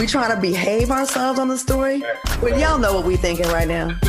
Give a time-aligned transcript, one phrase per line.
[0.00, 2.02] We trying to behave ourselves on the story.
[2.40, 3.98] But y'all know what we thinking right now.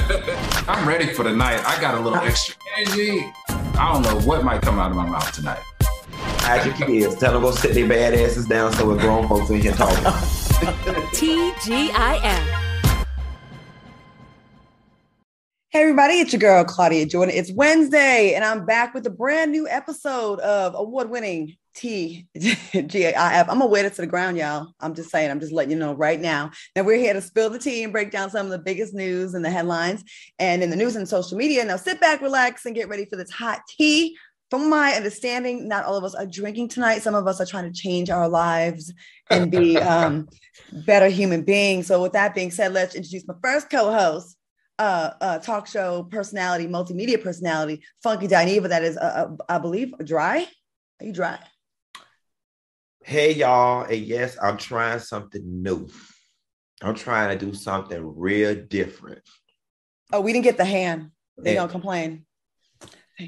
[0.66, 1.62] I'm ready for the night.
[1.66, 3.30] I got a little extra energy.
[3.78, 5.60] I don't know what might come out of my mouth tonight.
[5.82, 7.18] Hide your kids.
[7.18, 9.98] Tell them go sit their bad asses down so we're grown folks in here talking.
[11.12, 12.61] TGIF.
[15.74, 17.34] Hey everybody, it's your girl Claudia Jordan.
[17.34, 23.16] It's Wednesday, and I'm back with a brand new episode of award-winning TGIF.
[23.16, 24.74] I'm gonna wear it to the ground, y'all.
[24.82, 26.52] I'm just saying, I'm just letting you know right now.
[26.76, 29.34] Now we're here to spill the tea and break down some of the biggest news
[29.34, 30.04] and the headlines
[30.40, 31.64] and in the news and social media.
[31.64, 34.18] Now sit back, relax, and get ready for this hot tea.
[34.50, 37.02] From my understanding, not all of us are drinking tonight.
[37.02, 38.92] Some of us are trying to change our lives
[39.30, 40.28] and be um,
[40.86, 41.88] better human beings.
[41.88, 44.36] So, with that being said, let's introduce my first co-host,
[44.82, 48.68] uh, uh, talk show personality, multimedia personality, Funky Dineva.
[48.68, 50.48] That is, uh, uh, I believe, dry.
[51.00, 51.38] Are you dry?
[53.04, 55.88] Hey y'all, and yes, I'm trying something new.
[56.82, 59.22] I'm trying to do something real different.
[60.14, 61.12] Oh, we didn't get the hand.
[61.38, 61.62] They Yeah.
[61.62, 62.26] don't complain.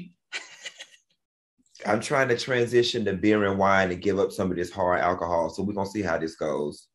[1.86, 5.00] I'm trying to transition to beer and wine and give up some of this hard
[5.00, 5.50] alcohol.
[5.50, 6.88] So we're gonna see how this goes.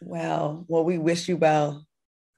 [0.00, 1.86] Well, well, we wish you well.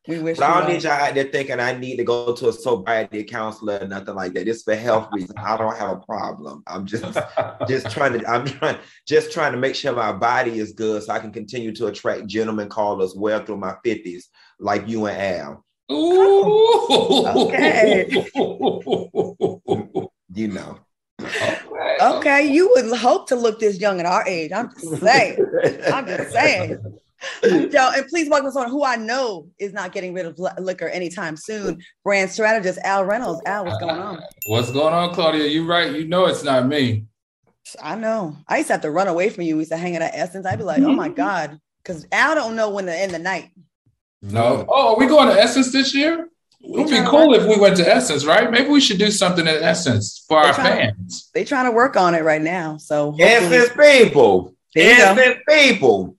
[0.08, 2.48] We wish But I don't need y'all out there thinking I need to go to
[2.48, 4.48] a sobriety counselor or nothing like that.
[4.48, 5.34] It's for health reasons.
[5.36, 6.64] I don't have a problem.
[6.66, 7.04] I'm just
[7.68, 11.12] just trying to I'm trying just trying to make sure my body is good so
[11.12, 14.24] I can continue to attract gentlemen callers well through my 50s,
[14.58, 15.64] like you and Al.
[15.92, 17.26] Ooh.
[17.26, 18.08] Okay.
[20.34, 20.78] You know.
[22.00, 24.50] Okay, you would hope to look this young at our age.
[24.50, 25.38] I'm just saying.
[25.92, 26.98] I'm just saying.
[27.42, 31.36] Yo, and please welcome someone who I know is not getting rid of liquor anytime
[31.36, 31.80] soon.
[32.04, 33.40] Brand strategist Al Reynolds.
[33.46, 34.22] Al, what's going on?
[34.46, 35.46] What's going on, Claudia?
[35.46, 35.92] You right.
[35.92, 37.04] You know it's not me.
[37.82, 38.36] I know.
[38.48, 39.54] I used to have to run away from you.
[39.56, 40.46] We used to hang out at Essence.
[40.46, 41.58] I'd be like, oh my God.
[41.82, 43.50] Because Al don't know when to end the night.
[44.20, 44.64] No.
[44.68, 46.28] Oh, are we going to Essence this year?
[46.60, 48.48] It would be cool if we went to Essence, right?
[48.48, 51.28] Maybe we should do something at Essence for our fans.
[51.34, 52.76] They're trying to work on it right now.
[52.76, 54.54] So hopefully- Essence people.
[54.74, 55.02] There you.
[55.02, 56.16] Essence people.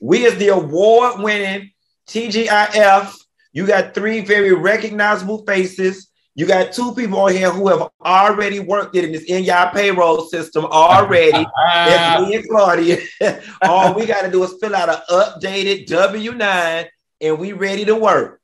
[0.00, 1.70] We is the award-winning
[2.08, 3.14] TGIF.
[3.52, 6.10] You got three very recognizable faces.
[6.34, 9.70] You got two people on here who have already worked it and it's in your
[9.72, 11.46] payroll system already.
[11.66, 12.98] That's me and Claudia.
[13.62, 16.86] All we got to do is fill out an updated W9
[17.22, 18.40] and we ready to work.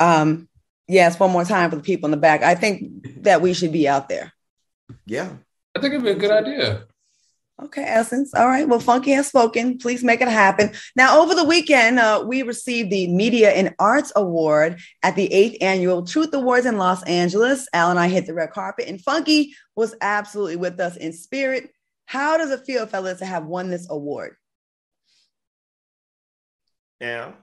[0.00, 0.48] um,
[0.88, 2.42] yes, one more time for the people in the back.
[2.42, 4.32] I think that we should be out there.
[5.06, 5.30] Yeah.
[5.76, 6.86] I think it'd be a good idea.
[7.62, 8.34] Okay, Essence.
[8.34, 8.68] All right.
[8.68, 9.78] Well, Funky has spoken.
[9.78, 10.72] Please make it happen.
[10.96, 15.62] Now, over the weekend, uh, we received the Media and Arts Award at the eighth
[15.62, 17.68] annual Truth Awards in Los Angeles.
[17.72, 21.70] Al and I hit the red carpet, and Funky was absolutely with us in spirit.
[22.06, 24.36] How does it feel, fellas, to have won this award?
[27.00, 27.32] Yeah.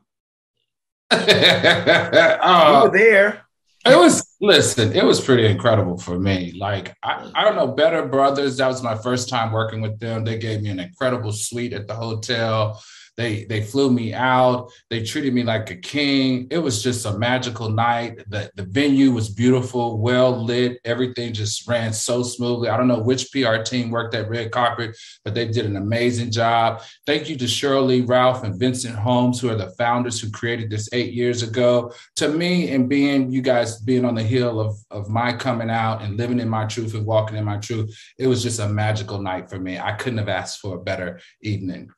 [1.12, 3.46] Uh, we were there.
[3.86, 6.54] It was listen, it was pretty incredible for me.
[6.58, 8.58] Like I, I don't know, Better Brothers.
[8.58, 10.24] That was my first time working with them.
[10.24, 12.82] They gave me an incredible suite at the hotel.
[13.20, 14.72] They they flew me out.
[14.90, 16.48] They treated me like a king.
[16.50, 18.24] It was just a magical night.
[18.30, 20.80] The the venue was beautiful, well lit.
[20.86, 22.70] Everything just ran so smoothly.
[22.70, 24.96] I don't know which PR team worked that red carpet,
[25.26, 26.82] but they did an amazing job.
[27.06, 30.88] Thank you to Shirley, Ralph, and Vincent Holmes, who are the founders who created this
[30.94, 35.10] eight years ago to me and being you guys being on the hill of of
[35.10, 38.42] my coming out and living in my truth and walking in my truth it was
[38.44, 41.90] just a magical night for me i couldn't have asked for a better evening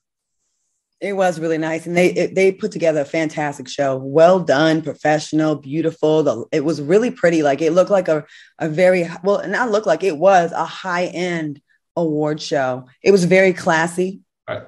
[1.02, 3.98] It was really nice, and they it, they put together a fantastic show.
[3.98, 6.22] Well done, professional, beautiful.
[6.28, 7.42] The, it was really pretty.
[7.42, 8.24] Like it looked like a
[8.60, 11.60] a very well, not look like it was a high end
[11.96, 12.86] award show.
[13.02, 14.22] It was very classy.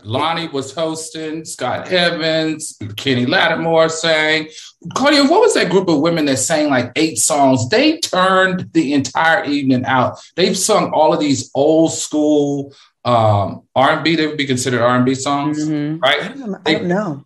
[0.03, 4.47] Lonnie was hosting, Scott Evans, Kenny Lattimore sang.
[4.93, 7.67] Claudia, what was that group of women that sang like eight songs?
[7.69, 10.19] They turned the entire evening out.
[10.35, 12.73] They've sung all of these old school
[13.05, 14.15] um, R&B.
[14.15, 16.01] They would be considered R&B songs, Mhm.
[16.01, 16.23] right?
[16.23, 17.25] I don't, I don't know.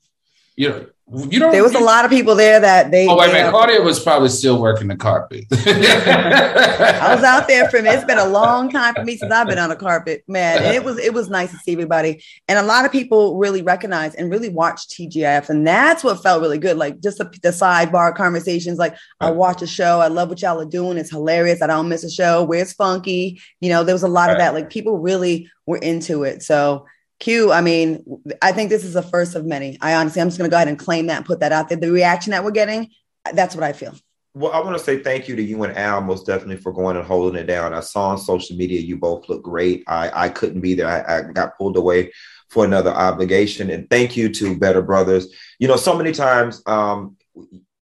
[0.55, 1.53] You know, you don't.
[1.53, 3.07] There was a lot of people there that they.
[3.07, 5.45] Oh wait a they, minute, uh, Claudia was probably still working the carpet.
[5.51, 7.89] I was out there for me.
[7.89, 10.61] It's been a long time for me since I've been on a carpet, man.
[10.61, 13.61] And it was it was nice to see everybody, and a lot of people really
[13.61, 16.75] recognize and really watch TGIF, and that's what felt really good.
[16.75, 18.77] Like just the, the sidebar conversations.
[18.77, 20.97] Like I watch a show, I love what y'all are doing.
[20.97, 21.61] It's hilarious.
[21.61, 22.43] I don't miss a show.
[22.43, 23.41] Where's Funky?
[23.61, 24.53] You know, there was a lot of that.
[24.53, 26.43] Like people really were into it.
[26.43, 26.85] So.
[27.19, 28.03] Q, I mean,
[28.41, 29.77] I think this is the first of many.
[29.81, 31.69] I honestly, I'm just going to go ahead and claim that and put that out
[31.69, 31.77] there.
[31.77, 32.89] The reaction that we're getting,
[33.33, 33.95] that's what I feel.
[34.35, 36.95] Well, I want to say thank you to you and Al most definitely for going
[36.95, 37.73] and holding it down.
[37.73, 39.83] I saw on social media you both look great.
[39.87, 40.87] I, I couldn't be there.
[40.87, 42.11] I, I got pulled away
[42.49, 43.71] for another obligation.
[43.71, 45.33] And thank you to Better Brothers.
[45.57, 47.17] You know, so many times um,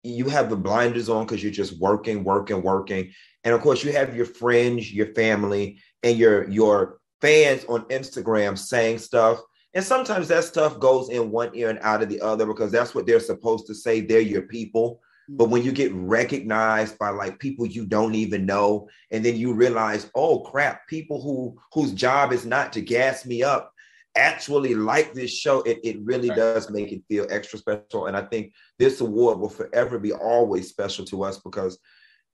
[0.03, 3.12] you have the blinders on because you're just working, working, working.
[3.44, 8.58] And of course, you have your friends, your family, and your your fans on Instagram
[8.58, 9.40] saying stuff.
[9.75, 12.94] And sometimes that stuff goes in one ear and out of the other because that's
[12.94, 14.00] what they're supposed to say.
[14.00, 15.00] They're your people.
[15.28, 19.52] But when you get recognized by like people you don't even know, and then you
[19.55, 23.72] realize, oh crap, people who whose job is not to gas me up
[24.17, 26.37] actually like this show, it, it really right.
[26.37, 28.06] does make it feel extra special.
[28.06, 31.78] And I think this award will forever be always special to us because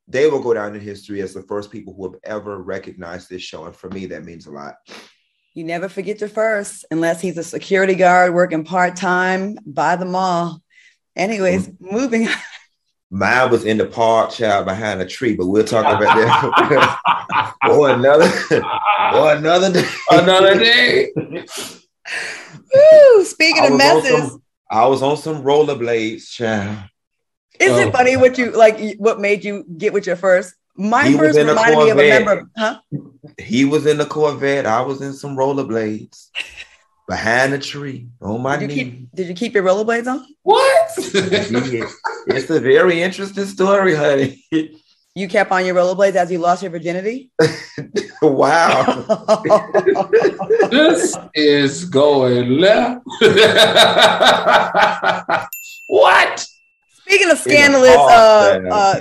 [0.08, 3.42] they will go down in history as the first people who have ever recognized this
[3.42, 3.64] show.
[3.64, 4.76] And for me, that means a lot.
[5.54, 10.04] You never forget your first, unless he's a security guard working part time by the
[10.04, 10.62] mall.
[11.16, 11.94] Anyways, mm-hmm.
[11.94, 12.34] moving on.
[13.10, 17.54] Mine was in the park, child, behind a tree, but we'll talk about that.
[17.70, 18.30] or another,
[19.14, 19.88] or another day.
[20.10, 21.12] Another day.
[22.74, 24.30] Woo, speaking of messes.
[24.30, 26.78] Some, I was on some rollerblades, child.
[27.60, 27.78] Is oh.
[27.78, 28.96] it um, funny what you like?
[28.98, 30.54] What made you get with your first?
[30.76, 32.80] My he first reminded me of a member, huh?
[33.38, 34.66] He was in the Corvette.
[34.66, 36.28] I was in some rollerblades
[37.08, 38.74] behind a tree on my did knee.
[38.74, 40.26] Keep, did you keep your rollerblades on?
[40.42, 40.90] What?
[40.98, 44.44] it's a very interesting story, honey.
[45.16, 47.30] You kept on your rollerblades as you lost your virginity?
[48.20, 48.84] wow.
[50.70, 53.02] this is going left.
[55.86, 56.46] what?
[57.08, 59.00] Speaking of scandalous, uh, uh,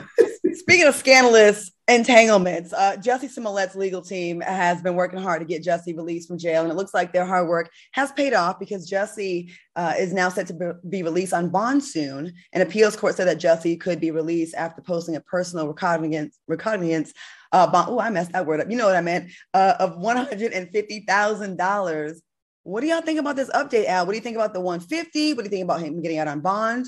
[0.53, 2.73] speaking of scandalous entanglements.
[2.73, 6.63] Uh, Jussie Smollett's legal team has been working hard to get Jussie released from jail,
[6.63, 10.29] and it looks like their hard work has paid off because Jussie uh, is now
[10.29, 12.33] set to be released on bond soon.
[12.53, 17.13] An appeals court said that Jussie could be released after posting a personal recognizance, recognizance
[17.51, 17.89] uh, bond.
[17.89, 18.69] Oh, I messed that word up.
[18.69, 19.31] You know what I meant?
[19.53, 22.21] Uh, of one hundred and fifty thousand dollars.
[22.63, 24.05] What do y'all think about this update, Al?
[24.07, 25.33] What do you think about the 150?
[25.33, 26.87] What do you think about him getting out on bond?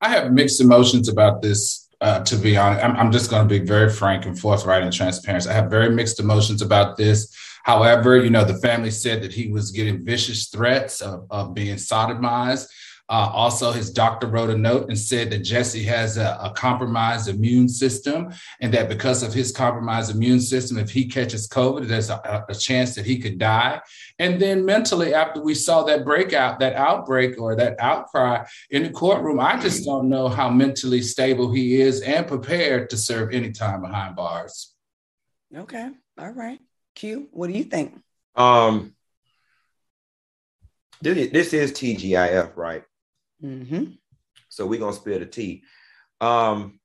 [0.00, 2.84] I have mixed emotions about this uh, to be honest.
[2.84, 5.46] I'm, I'm just going to be very frank and forthright and transparent.
[5.46, 7.34] I have very mixed emotions about this.
[7.64, 11.76] However, you know, the family said that he was getting vicious threats of, of being
[11.76, 12.68] sodomized.
[13.10, 17.28] Uh, also, his doctor wrote a note and said that Jussie has a, a, compromised
[17.28, 22.10] immune system, and that because of his compromised immune system, if he catches COVID, there's
[22.10, 23.80] a, a, chance that he could die.
[24.18, 28.90] And then mentally, after we saw that breakout, that outbreak or that outcry in the
[28.90, 33.52] courtroom, I just don't know how mentally stable he is and prepared to serve any
[33.52, 34.74] time behind bars.
[35.56, 35.88] Okay.
[36.18, 36.58] All right.
[36.94, 37.98] Q, what do you think?
[38.36, 38.94] Um,
[41.00, 42.82] this, this is TGIF, right?
[43.42, 43.92] Mm-hmm.
[44.48, 45.62] So we're gonna spill the tea.
[46.20, 46.80] Um,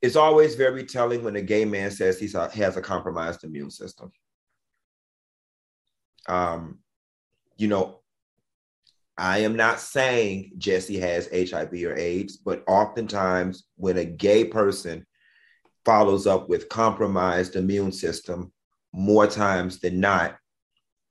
[0.00, 4.10] it's always very telling when a gay man says he has a compromised immune system.
[6.28, 6.78] Um,
[7.56, 8.00] you know,
[9.16, 15.06] I am not saying Jussie has HIV or AIDS, but oftentimes when a gay person
[15.84, 18.52] follows up with compromised immune system,
[18.92, 20.36] more times than not,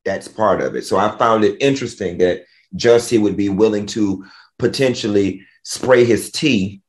[0.03, 0.85] that's part of it.
[0.85, 2.43] So I found it interesting that
[2.75, 4.25] Jussie would be willing to
[4.59, 6.81] potentially spray his tea,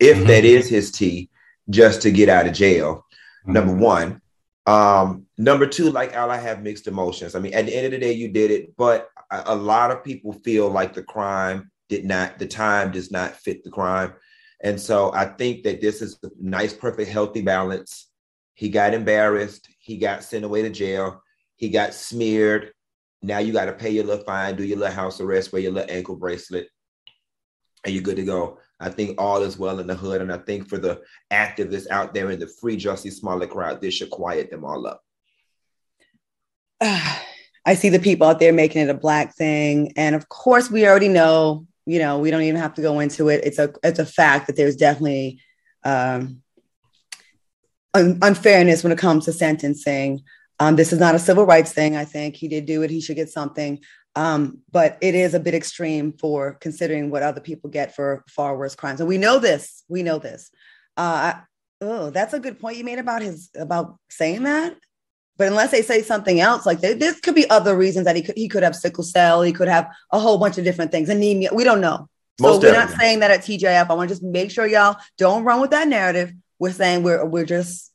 [0.00, 0.26] if mm-hmm.
[0.26, 1.30] that is his tea,
[1.70, 3.06] just to get out of jail.
[3.42, 3.52] Mm-hmm.
[3.52, 4.20] Number one.
[4.66, 7.34] Um, number two, like Al, I have mixed emotions.
[7.34, 9.90] I mean, at the end of the day, you did it, but a, a lot
[9.90, 14.14] of people feel like the crime did not, the time does not fit the crime.
[14.62, 18.08] And so I think that this is a nice, perfect, healthy balance.
[18.54, 19.68] He got embarrassed.
[19.78, 21.22] He got sent away to jail.
[21.56, 22.72] He got smeared.
[23.24, 25.72] Now you got to pay your little fine, do your little house arrest, wear your
[25.72, 26.68] little ankle bracelet,
[27.82, 28.58] and you're good to go.
[28.78, 30.20] I think all is well in the hood.
[30.20, 31.00] And I think for the
[31.32, 35.02] activists out there in the free Jussie Smollett crowd, this should quiet them all up.
[37.66, 39.94] I see the people out there making it a black thing.
[39.96, 43.30] And of course, we already know, you know, we don't even have to go into
[43.30, 43.40] it.
[43.42, 45.40] It's a it's a fact that there's definitely
[45.82, 46.42] um,
[47.94, 50.24] un- unfairness when it comes to sentencing.
[50.60, 51.96] Um, this is not a civil rights thing.
[51.96, 52.90] I think he did do it.
[52.90, 53.80] He should get something.
[54.16, 58.56] Um, but it is a bit extreme for considering what other people get for far
[58.56, 59.00] worse crimes.
[59.00, 59.82] And we know this.
[59.88, 60.50] We know this.
[60.96, 61.34] Uh,
[61.80, 64.76] oh, that's a good point you made about his about saying that.
[65.36, 68.22] But unless they say something else, like they, this could be other reasons that he
[68.22, 71.08] could he could have sickle cell, he could have a whole bunch of different things,
[71.08, 71.50] anemia.
[71.52, 72.08] We don't know.
[72.40, 73.90] Most so we're not saying that at TGIF.
[73.90, 76.32] I want to just make sure y'all don't run with that narrative.
[76.60, 77.92] We're saying we're we're just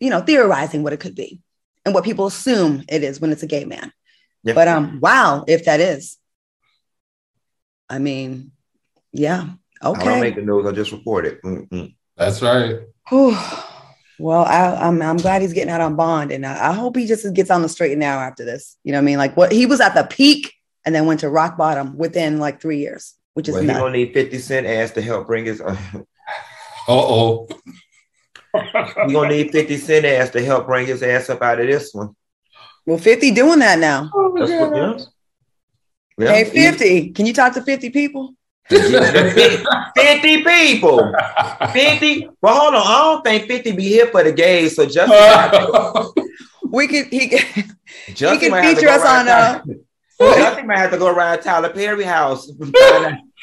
[0.00, 1.40] you know theorizing what it could be
[1.84, 3.92] and what people assume it is when it's a gay man.
[4.42, 4.54] Yeah.
[4.54, 6.18] But um, wow, if that is,
[7.88, 8.52] I mean,
[9.12, 9.50] yeah,
[9.82, 10.00] okay.
[10.00, 11.42] I don't make the news; I just report it.
[11.42, 11.94] Mm-mm.
[12.16, 12.80] That's right.
[14.18, 16.96] Well, I, am I'm, I'm glad he's getting out on bond, and I, I, hope
[16.96, 18.76] he just gets on the straight and narrow after this.
[18.84, 19.18] You know what I mean?
[19.18, 22.60] Like what he was at the peak and then went to rock bottom within like
[22.60, 23.78] three years, which is well, nuts.
[23.78, 25.62] he don't need Fifty Cent ass to help bring his.
[26.86, 27.48] Uh oh.
[29.06, 31.92] He gonna need Fifty Cent ass to help bring his ass up out of this
[31.92, 32.14] one.
[32.86, 34.10] Well, Fifty doing that now.
[34.14, 34.98] Oh, what, yeah.
[36.16, 36.32] Yeah.
[36.32, 38.34] Hey, Fifty, can you talk to Fifty people?
[38.68, 41.12] 50 people.
[41.72, 42.28] 50.
[42.40, 42.82] Well, hold on.
[42.82, 44.76] I don't think 50 be here for the gays.
[44.76, 45.12] So just
[46.70, 47.44] we could he could
[48.14, 49.62] Justin he can feature us on uh
[50.18, 52.50] Justin might have to go around Tyler Perry house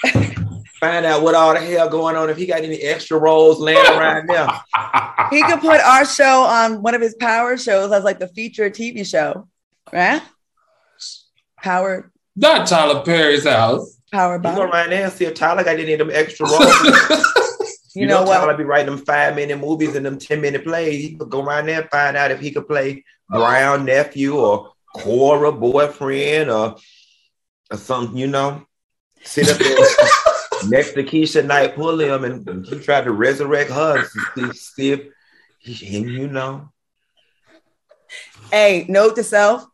[0.81, 3.85] find out, what all the hell going on if he got any extra roles laying
[3.85, 4.47] around there.
[5.29, 8.69] He could put our show on one of his power shows as like the feature
[8.69, 9.47] TV show,
[9.93, 10.21] right?
[11.61, 12.11] Power.
[12.35, 13.97] Not Tyler Perry's house.
[14.11, 14.49] Power by.
[14.49, 16.65] You go around there and see if Tyler got any of them extra roles.
[17.95, 18.39] you, you, know, know what?
[18.39, 21.01] Tyler be writing them five minute movies and them 10 minute plays.
[21.01, 24.73] He could go around there and find out if he could play Brown nephew or
[24.95, 26.75] Cora boyfriend or,
[27.69, 28.65] or something, you know.
[29.23, 29.77] Sit up there
[30.69, 34.05] next to Keshia Knight Pulliam, and he tried to resurrect her.
[34.05, 35.01] See, see if
[35.59, 36.69] he, you know.
[38.51, 39.65] Hey, note to self: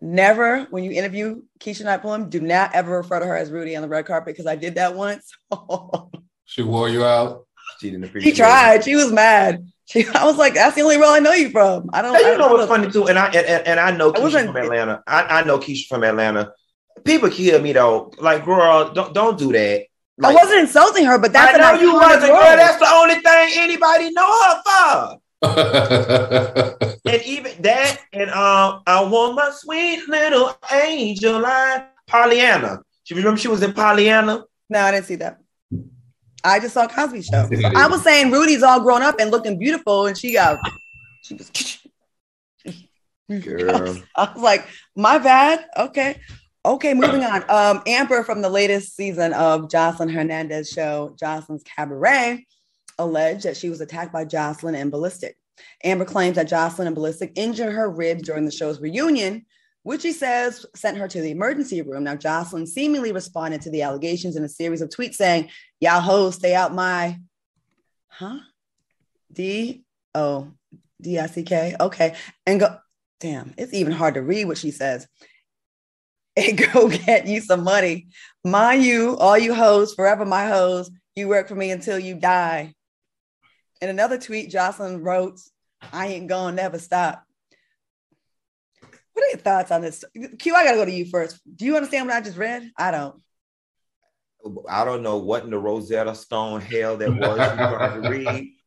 [0.00, 3.76] never when you interview Keshia Knight Pulliam, do not ever refer to her as Rudy
[3.76, 5.32] on the red carpet because I did that once.
[6.44, 7.46] she wore you out.
[7.80, 8.34] She didn't appreciate.
[8.34, 8.76] She tried.
[8.76, 8.84] It.
[8.84, 9.66] She was mad.
[9.86, 12.14] She, I was like, "That's the only role I know you from." I don't.
[12.14, 14.56] Hey, you I know what's funny too, and I and, and I know Keshia from
[14.56, 15.02] Atlanta.
[15.06, 16.52] I, I know Keshia from Atlanta.
[17.04, 18.12] People kill me though.
[18.18, 19.86] Like, girl, don't don't do that.
[20.18, 22.56] Like, I wasn't insulting her, but that's I know you wasn't, girl.
[22.56, 25.18] That's the only thing anybody know her for.
[27.06, 32.82] and even that, and um, I want my sweet little angel line, Pollyanna.
[33.06, 34.44] Do you remember she was in Pollyanna?
[34.70, 35.38] No, I didn't see that.
[36.44, 37.48] I just saw Cosby Show.
[37.74, 40.58] I was saying Rudy's all grown up and looking beautiful, and she got
[41.22, 41.50] she was.
[43.40, 43.96] Girl.
[44.16, 45.66] I was like, my bad.
[45.76, 46.20] Okay.
[46.64, 47.44] Okay, moving on.
[47.48, 52.46] Um, Amber from the latest season of Joseline Hernandez show, Joseline's Cabaret,
[52.98, 55.32] alleged that she was attacked by Joseline and Balistic.
[55.82, 59.44] Amber claims that Joseline and Balistic injured her ribs during the show's reunion,
[59.82, 62.04] which she says sent her to the emergency room.
[62.04, 65.50] Now, Joseline seemingly responded to the allegations in a series of tweets saying,
[65.80, 67.18] Y'all hoes, stay out my,
[68.06, 68.38] huh?
[69.32, 69.82] D
[70.14, 70.52] O
[71.00, 71.74] D I C K.
[71.80, 72.14] Okay.
[72.46, 72.76] And go,
[73.18, 75.08] damn, it's even hard to read what she says.
[76.36, 78.06] And go get you some money.
[78.42, 82.72] Mind you, all you hoes, forever my hoes, you work for me until you die.
[83.82, 85.40] In another tweet, Joseline wrote,
[85.92, 87.22] I ain't gonna never stop.
[89.12, 90.04] What are your thoughts on this?
[90.38, 91.38] Q, I gotta go to you first.
[91.54, 92.70] Do you understand what I just read?
[92.78, 93.20] I don't.
[94.68, 98.52] I don't know what in the Rosetta Stone hell that was you trying to read.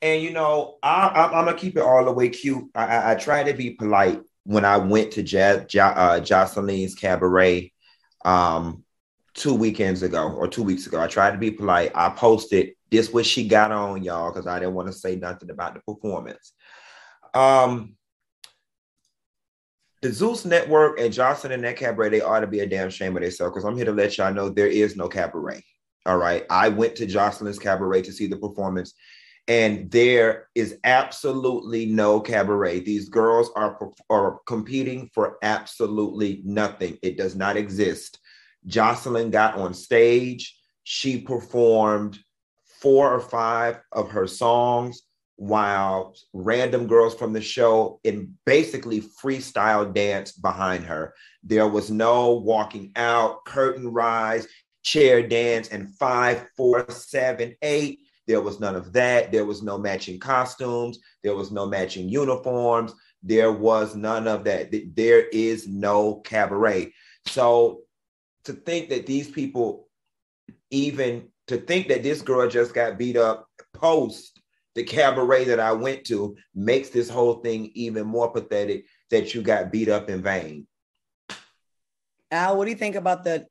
[0.00, 2.70] And you know, I, am gonna keep it all the way cute.
[2.72, 7.70] I, I, I try to be polite when I went to ja, uh, Joseline's cabaret
[8.24, 8.82] um,
[9.34, 10.98] two weekends ago or two weeks ago.
[10.98, 11.92] I tried to be polite.
[11.94, 15.50] I posted this what she got on y'all because I didn't want to say nothing
[15.50, 16.54] about the performance.
[17.34, 17.96] Um,
[20.00, 23.18] the Zeus Network and Johnson and that cabaret, they ought to be a damn shame
[23.18, 25.62] of themselves because I'm here to let y'all know there is no cabaret.
[26.06, 26.46] All right.
[26.48, 28.94] I went to Joseline's cabaret to see the performance,
[29.48, 32.80] and there is absolutely no cabaret.
[32.80, 33.78] These girls are,
[34.10, 36.98] are competing for absolutely nothing.
[37.02, 38.20] It does not exist.
[38.66, 40.54] Joseline got on stage.
[40.84, 42.18] She performed
[42.80, 45.02] four or five of her songs
[45.36, 51.14] while random girls from the show in basically freestyle dance behind her.
[51.42, 54.46] There was no walking out, curtain rise,
[54.82, 58.00] chair dance, and five, four, seven, eight.
[58.28, 59.32] There was none of that.
[59.32, 60.98] There was no matching costumes.
[61.24, 62.92] There was no matching uniforms.
[63.22, 64.72] There was none of that.
[64.94, 66.92] There is no cabaret.
[67.24, 67.80] So
[68.44, 69.88] to think that these people
[70.70, 74.38] even to think that this girl just got beat up post
[74.74, 79.42] the cabaret that I went to makes this whole thing even more pathetic that you
[79.42, 80.66] got beat up in vain.
[82.30, 83.46] Al, what do you think about the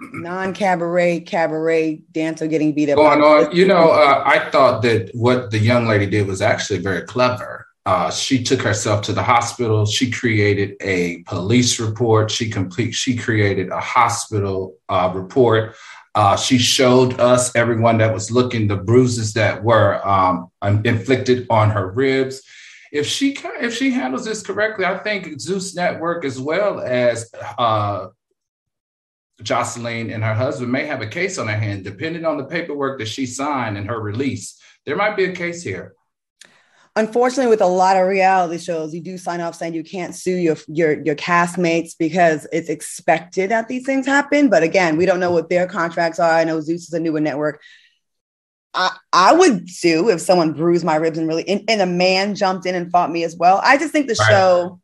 [0.00, 2.96] non-cabaret cabaret dancer getting beat up?
[2.96, 6.80] Going on, you know, uh, I thought that what the young lady did was actually
[6.80, 7.66] very clever.
[7.86, 9.84] Uh, she took herself to the hospital.
[9.84, 12.30] She created a police report.
[12.30, 12.92] She complete.
[12.92, 15.74] She created a hospital uh, report
[16.14, 20.50] uh, she showed us, everyone that was looking, the bruises that were um,
[20.84, 22.40] inflicted on her ribs.
[22.92, 28.08] If she if she handles this correctly, I think Zeus Network as well as uh,
[29.42, 32.98] Joseline and her husband may have a case on their hand, depending on the paperwork
[33.00, 34.60] that she signed and her release.
[34.86, 35.94] There might be a case here.
[36.96, 40.36] unfortunately with a lot of reality shows you do sign off saying you can't sue
[40.36, 45.18] your your your castmates because it's expected that these things happen but again we don't
[45.20, 47.60] know what their contracts are i know zeus is a newer network
[48.74, 52.34] i i would sue if someone bruised my ribs and really and, and a man
[52.36, 54.28] jumped in and fought me as well i just think the right.
[54.30, 54.80] show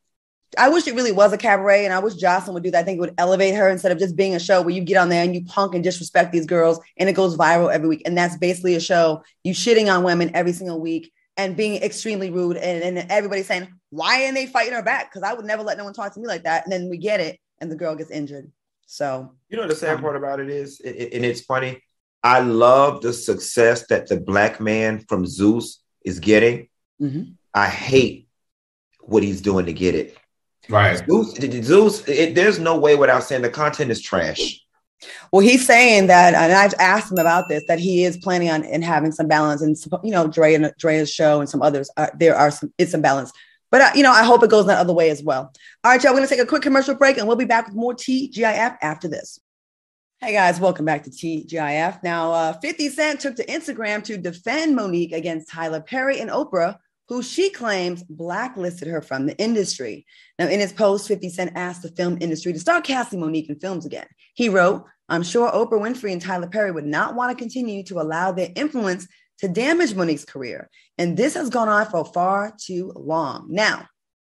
[0.59, 2.81] I wish it really was a cabaret, and I wish Joseline would do that.
[2.81, 4.97] I think it would elevate her instead of just being a show where you get
[4.97, 8.03] on there and you punk and disrespect these girls, and it goes viral every week.
[8.05, 12.31] And that's basically a show you shitting on women every single week and being extremely
[12.31, 15.11] rude and, and everybody saying, why ain't they fighting her back?
[15.11, 16.65] Because I would never let no one talk to me like that.
[16.65, 18.51] And then we get it and the girl gets injured.
[18.87, 21.83] So you know the sad um, part about it is, it, it, and it's funny.
[22.23, 26.69] I love the success that the black man from Zeus is getting.
[27.01, 27.33] Mm-hmm.
[27.55, 28.29] I hate
[29.01, 30.17] what he's doing to get it.
[30.69, 31.03] Right.
[31.09, 34.61] Zeus, Zeus it, there's no way without saying the content is trash.
[35.33, 38.65] Well, he's saying that, and I've asked him about this, that he is planning on
[38.65, 41.91] in having some balance, and you know, Dre and Dre's show and some others.
[41.97, 43.33] Uh, there are some, it's some balance,
[43.71, 45.53] but uh, you know, I hope it goes that other way as well.
[45.85, 47.77] All right, y'all, we're gonna take a quick commercial break, and we'll be back with
[47.77, 49.41] more TGIF after this.
[50.21, 52.03] Hey guys, welcome back to TGIF.
[52.03, 56.77] Now, uh, 50 Cent took to Instagram to defend Mo'Nique against Tyler Perry and Oprah
[57.11, 60.07] who she claims blacklisted her from the industry.
[60.39, 63.59] Now, in his post, 50 Cent asked the film industry to start casting Mo'Nique in
[63.59, 64.07] films again.
[64.35, 68.01] He wrote, I'm sure Oprah Winfrey and Tyler Perry would not want to continue to
[68.01, 69.09] allow their influence
[69.41, 70.71] to damage Mo'Nique's career.
[70.99, 73.49] And this has gone on for far too long.
[73.51, 73.89] Now,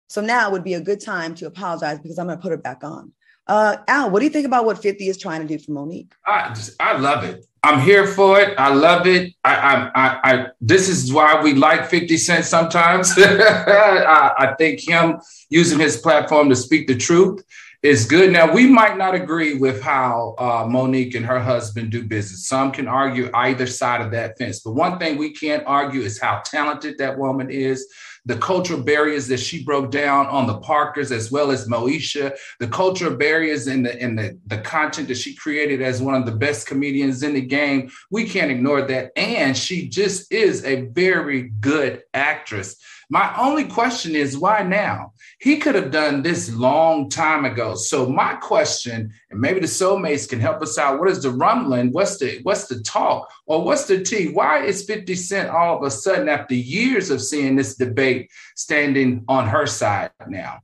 [0.08, 2.56] so now would be a good time to apologize because I'm going to put her
[2.56, 3.12] back on.
[3.46, 6.12] Uh, Al, what do you think about what 50 is trying to do for Mo'Nique?
[6.26, 7.44] I just, I love it.
[7.64, 8.58] I'm here for it.
[8.58, 9.34] I love it.
[9.44, 13.12] I, I, I, I this is why we like 50 Cent sometimes.
[13.16, 17.44] I, I think him using his platform to speak the truth
[17.82, 18.32] is good.
[18.32, 22.46] Now, we might not agree with how uh, Mo'Nique and her husband do business.
[22.46, 24.60] Some can argue either side of that fence.
[24.60, 27.86] But one thing we can't argue is how talented that woman is
[28.24, 32.68] the cultural barriers that she broke down on the Parkers as well as Moesha, the
[32.68, 36.32] cultural barriers in the in the, the content that she created as one of the
[36.32, 37.90] best comedians in the game.
[38.10, 39.12] We can't ignore that.
[39.16, 42.76] And she just is a very good actress.
[43.12, 45.12] My only question is why now?
[45.38, 47.74] He could have done this long time ago.
[47.74, 50.98] So my question, and maybe the soulmates can help us out.
[50.98, 51.92] What is the rumbling?
[51.92, 53.30] What's the what's the talk?
[53.44, 54.28] Or what's the tea?
[54.32, 59.26] Why is 50 Cent all of a sudden, after years of seeing this debate, standing
[59.28, 60.60] on her side now?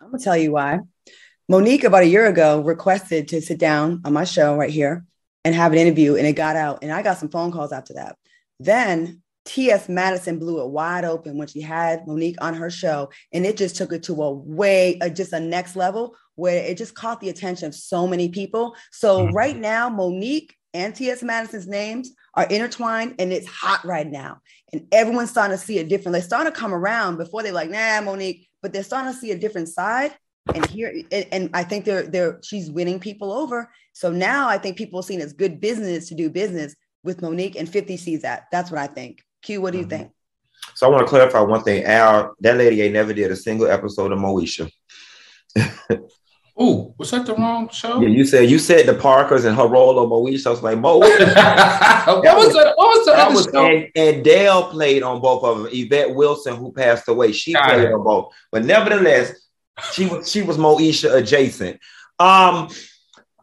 [0.00, 0.80] I'm gonna tell you why.
[1.48, 5.04] Mo'Nique about a year ago requested to sit down on my show right here
[5.44, 6.80] and have an interview, and it got out.
[6.82, 8.16] And I got some phone calls after that.
[8.58, 9.88] Then T.S.
[9.88, 13.76] Madison blew it wide open when she had Mo'Nique on her show, and it just
[13.76, 17.28] took it to a way, uh, just a next level where it just caught the
[17.28, 18.74] attention of so many people.
[18.92, 19.34] So mm-hmm.
[19.34, 21.22] right now, Mo'Nique and T.S.
[21.22, 24.40] Madison's names are intertwined, and it's hot right now.
[24.72, 26.12] And everyone's starting to see it different.
[26.12, 29.32] They're starting to come around before they're like, nah, Mo'Nique, but they're starting to see
[29.32, 30.14] a different side.
[30.54, 33.70] And here, and, and I think they're they're she's winning people over.
[33.92, 36.74] So now I think people are seeing it's good business to do business
[37.04, 38.44] with Mo'Nique, and 50 sees that.
[38.50, 39.22] That's what I think.
[39.42, 39.90] Q, what do you mm-hmm.
[39.90, 40.12] think?
[40.74, 41.84] So I want to clarify one thing.
[41.84, 44.70] Al, that lady ain't never did a single episode of Moesha.
[46.60, 48.00] Ooh, was that the wrong show?
[48.00, 50.48] Yeah, you said you said the Parkers and her role of Moesha.
[50.48, 50.98] I was like, Mo.
[50.98, 53.66] what, was that, what was the other was, show?
[53.66, 55.68] And, and, Dale played on both of them.
[55.72, 57.92] Yvette Wilson, who passed away, she Got played it.
[57.92, 58.34] on both.
[58.52, 59.32] But nevertheless,
[59.92, 61.80] she was she was Moesha adjacent.
[62.18, 62.68] Um,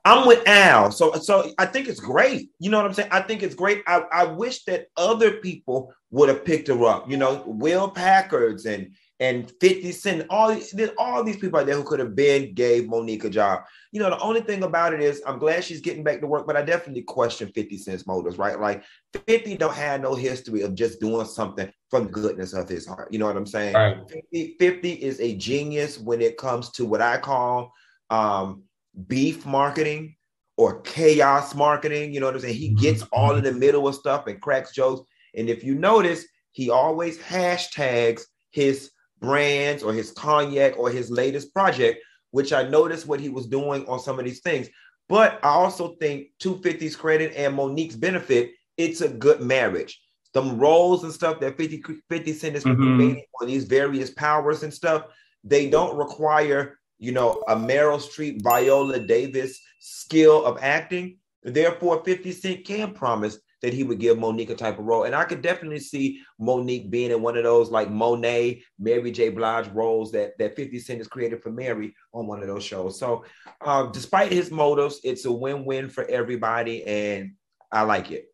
[0.06, 0.92] I'm with Al.
[0.92, 2.50] So so I think it's great.
[2.60, 3.10] You know what I'm saying?
[3.12, 3.84] I think it's great.
[3.88, 7.10] I, I wish that other people would have picked her up.
[7.10, 11.76] You know, Will Packers and and 50 Cent, all there's all these people out there
[11.76, 13.62] who could have been gave Mo'Nique a job.
[13.92, 16.46] You know, the only thing about it is I'm glad she's getting back to work,
[16.46, 18.60] but I definitely question 50 Cent's motives, right?
[18.60, 18.84] Like
[19.26, 23.12] 50 don't have no history of just doing something from the goodness of his heart.
[23.12, 23.74] You know what I'm saying?
[23.74, 23.98] Right.
[24.08, 27.74] 50, 50 is a genius when it comes to what I call
[28.10, 28.64] um
[29.08, 30.16] beef marketing
[30.58, 32.14] or chaos marketing.
[32.14, 32.56] You know what I'm saying?
[32.56, 32.82] He mm-hmm.
[32.82, 35.08] gets all in the middle of stuff and cracks jokes.
[35.36, 41.54] And if you notice, he always hashtags his brands or his cognac or his latest
[41.54, 44.68] project, which I noticed what he was doing on some of these things.
[45.10, 50.02] But I also think 250's credit and Mo'Nique's benefit, it's a good marriage.
[50.34, 52.98] Some roles and stuff that 50, 50 Cent is mm-hmm.
[52.98, 55.06] creating on these various powers and stuff,
[55.44, 61.18] they don't require you know, a Meryl Streep, Viola Davis skill of acting.
[61.44, 65.04] Therefore, 50 Cent can promise that he would give Mo'Nique a type of role.
[65.04, 69.30] And I could definitely see Mo'Nique being in one of those like Monet, Mary J.
[69.30, 73.00] Blige roles that, that 50 Cent has created for Mary on one of those shows.
[73.00, 73.26] So
[73.62, 76.84] uh, despite his motives, it's a win-win for everybody.
[76.84, 77.32] And
[77.72, 78.26] I like it.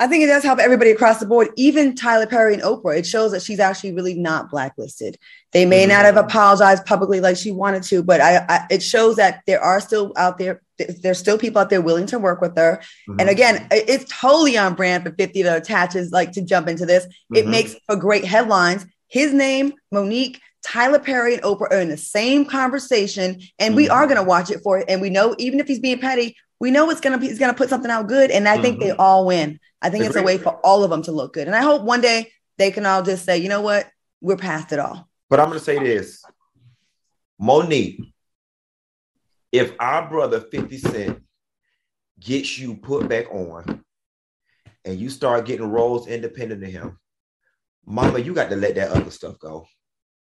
[0.00, 2.96] I think it does help everybody across the board, even Tyler Perry and Oprah.
[2.96, 5.18] It shows that she's actually really not blacklisted.
[5.52, 5.90] They may mm-hmm.
[5.90, 9.60] not have apologized publicly like she wanted to, but I, I, it shows that there
[9.60, 10.62] are still out there.
[10.78, 12.80] There's still people out there willing to work with her.
[13.08, 13.20] Mm-hmm.
[13.20, 17.04] And again, it's totally on brand for 50 to attaches like to jump into this.
[17.04, 17.36] Mm-hmm.
[17.36, 18.86] It makes for great headlines.
[19.08, 24.04] His name, Mo'Nique, Tyler Perry and Oprah are in the same conversation, and we are
[24.04, 24.14] mm-hmm.
[24.14, 24.86] going to watch it for it.
[24.88, 27.38] And we know, even if he's being petty, we know it's going to be, he's
[27.38, 28.30] going to put something out good.
[28.30, 29.00] And I think they mm-hmm.
[29.00, 29.58] all win.
[29.80, 31.46] I think it's a way for all of them to look good.
[31.46, 34.70] And I hope one day they can all just say, you know what, we're past
[34.72, 35.08] it all.
[35.30, 36.22] But I'm going to say this
[37.40, 38.12] Mo'Nique,
[39.50, 41.22] if our brother 50 Cent
[42.20, 43.82] gets you put back on
[44.84, 46.98] and you start getting roles independent of him,
[47.86, 49.66] mama, you got to let that other stuff go.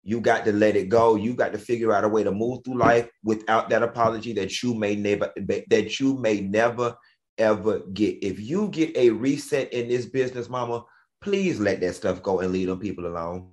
[0.04, 1.16] You got to let it go.
[1.16, 4.64] You got to figure out a way to move through life without that apology that
[4.64, 5.32] you may never
[5.70, 6.96] that you may never
[7.38, 8.24] ever get.
[8.24, 10.84] If you get a reset in this business, mama,
[11.22, 13.50] please let that stuff go and leave them people alone.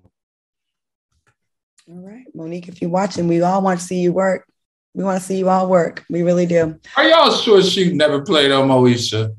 [1.91, 4.47] All right, Mo'Nique, if you're watching, we all want to see you work.
[4.95, 6.05] We want to see you all work.
[6.11, 6.79] We really do.
[6.97, 9.35] Are y'all sure she never played on Moesha?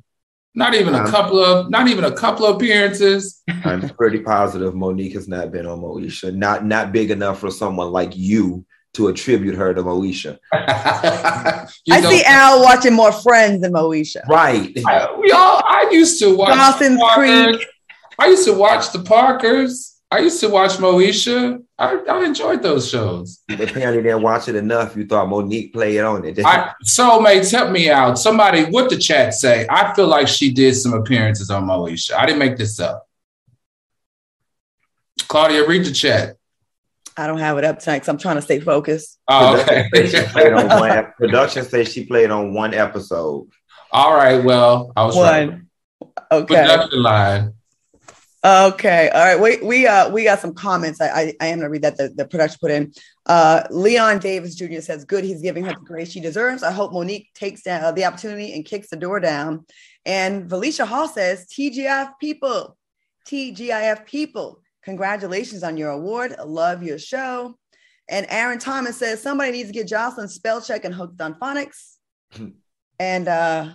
[0.59, 3.41] Not even a um, couple of, not even a couple of appearances.
[3.63, 6.35] I'm pretty positive Mo'Nique has not been on Moesha.
[6.35, 10.37] Not not big enough for someone like you to attribute her to Moesha.
[10.51, 14.27] I see Al watching more Friends than Moesha.
[14.27, 14.77] Right.
[14.85, 15.63] I, we all.
[15.65, 17.65] I used to watch Dawson's Creek.
[18.19, 19.97] I used to watch the Parkers.
[20.11, 21.63] I used to watch Moesha.
[21.79, 23.41] I, I enjoyed those shows.
[23.49, 24.97] Apparently, didn't watch it enough.
[24.97, 26.37] You thought Mo'Nique played on it.
[26.45, 28.19] I, soulmates, help me out.
[28.19, 29.65] Somebody, what the chat say?
[29.69, 32.15] I feel like she did some appearances on Moesha.
[32.15, 33.07] I didn't make this up.
[35.29, 36.35] Claudia, read the chat.
[37.15, 39.17] I don't have it up tonight because I'm trying to stay focused.
[39.29, 39.89] Oh, okay.
[40.33, 43.47] one, production says she played on one episode.
[43.91, 44.43] All right.
[44.43, 45.69] Well, I was one.
[46.01, 46.11] Right.
[46.31, 46.55] Okay.
[46.55, 47.53] Production line.
[48.43, 49.09] Okay.
[49.09, 49.39] All right.
[49.39, 51.01] We we uh we got some comments.
[51.01, 52.93] I I, I am gonna read that the, the production put in.
[53.25, 54.79] Uh Leon Davis Jr.
[54.79, 56.63] says, good, he's giving her the grace she deserves.
[56.63, 59.65] I hope Mo'Nique takes down uh, the opportunity and kicks the door down.
[60.05, 62.77] And Felicia Hall says, TGIF people,
[63.27, 66.35] TGIF people, congratulations on your award.
[66.45, 67.55] Love your show.
[68.09, 71.97] And Aaron Thomas says somebody needs to get Joseline spell check and hooked on phonics.
[72.99, 73.71] and uh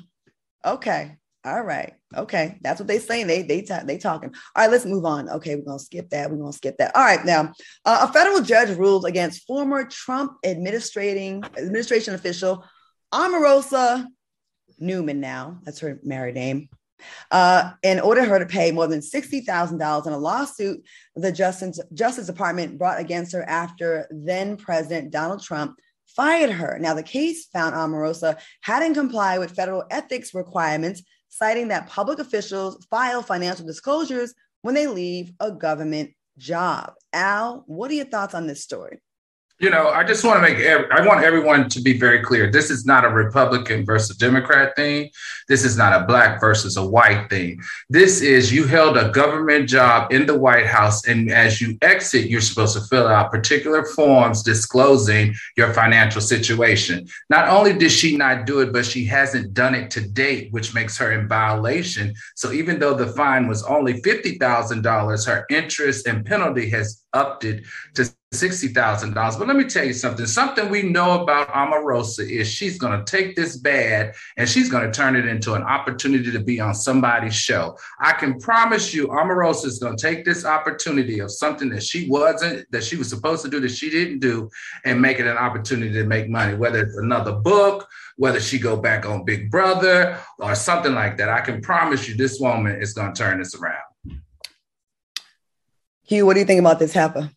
[0.64, 1.18] okay.
[1.44, 1.92] All right.
[2.16, 2.59] Okay.
[2.62, 3.26] That's what they saying.
[3.26, 4.30] They they ta- they talking.
[4.30, 4.70] All right.
[4.70, 5.28] Let's move on.
[5.28, 6.30] Okay, we're gonna skip that.
[6.30, 6.96] We're gonna skip that.
[6.96, 7.24] All right.
[7.24, 7.52] Now,
[7.85, 12.64] uh, a federal judge ruled against former Trump administrating administration official
[13.12, 14.07] Omarosa
[14.78, 15.20] Newman.
[15.20, 16.70] Now that's her married name.
[17.30, 20.83] Uh, and ordered her to pay more than $60,000 in a lawsuit
[21.14, 25.78] the Justice, Justice Department brought against her after then President Donald Trump
[26.16, 26.78] fired her.
[26.80, 31.02] Now, the case found Omarosa hadn't complied with federal ethics requirements
[31.37, 36.92] citing that public officials file financial disclosures when they leave a government job.
[37.12, 39.01] Al, what are your thoughts on this story?
[39.64, 42.50] You know, I just want to make, every, I want everyone to be very clear.
[42.50, 45.09] This is not a Republican versus Democrat thing.
[45.48, 47.62] This is not a black versus a white thing.
[47.88, 52.27] This is you held a government job in the White House, and as you exit,
[52.27, 57.09] you're supposed to fill out particular forms disclosing your financial situation.
[57.31, 60.74] Not only did she not do it, but she hasn't done it to date, which
[60.74, 62.12] makes her in violation.
[62.35, 67.64] So even though the fine was only $50,000, her interest and penalty has upped it
[67.94, 69.14] to $60,000.
[69.38, 70.27] But let me tell you something.
[70.27, 74.85] Something we know about Omarosa is she's going to take this bad and she's going
[74.85, 77.79] to turn it into an opportunity to be on somebody's show.
[78.00, 82.09] I can promise you Omarosa is going to take this opportunity of something that she
[82.09, 84.50] wasn't, that she was supposed to do, that she didn't do,
[84.85, 88.77] and make it an opportunity to make money, whether it's another book, whether she go
[88.77, 91.29] back on Big Brother or something like that.
[91.29, 93.93] I can promise you this woman is going to turn this around.
[96.09, 97.31] Q, what do you think about this happen?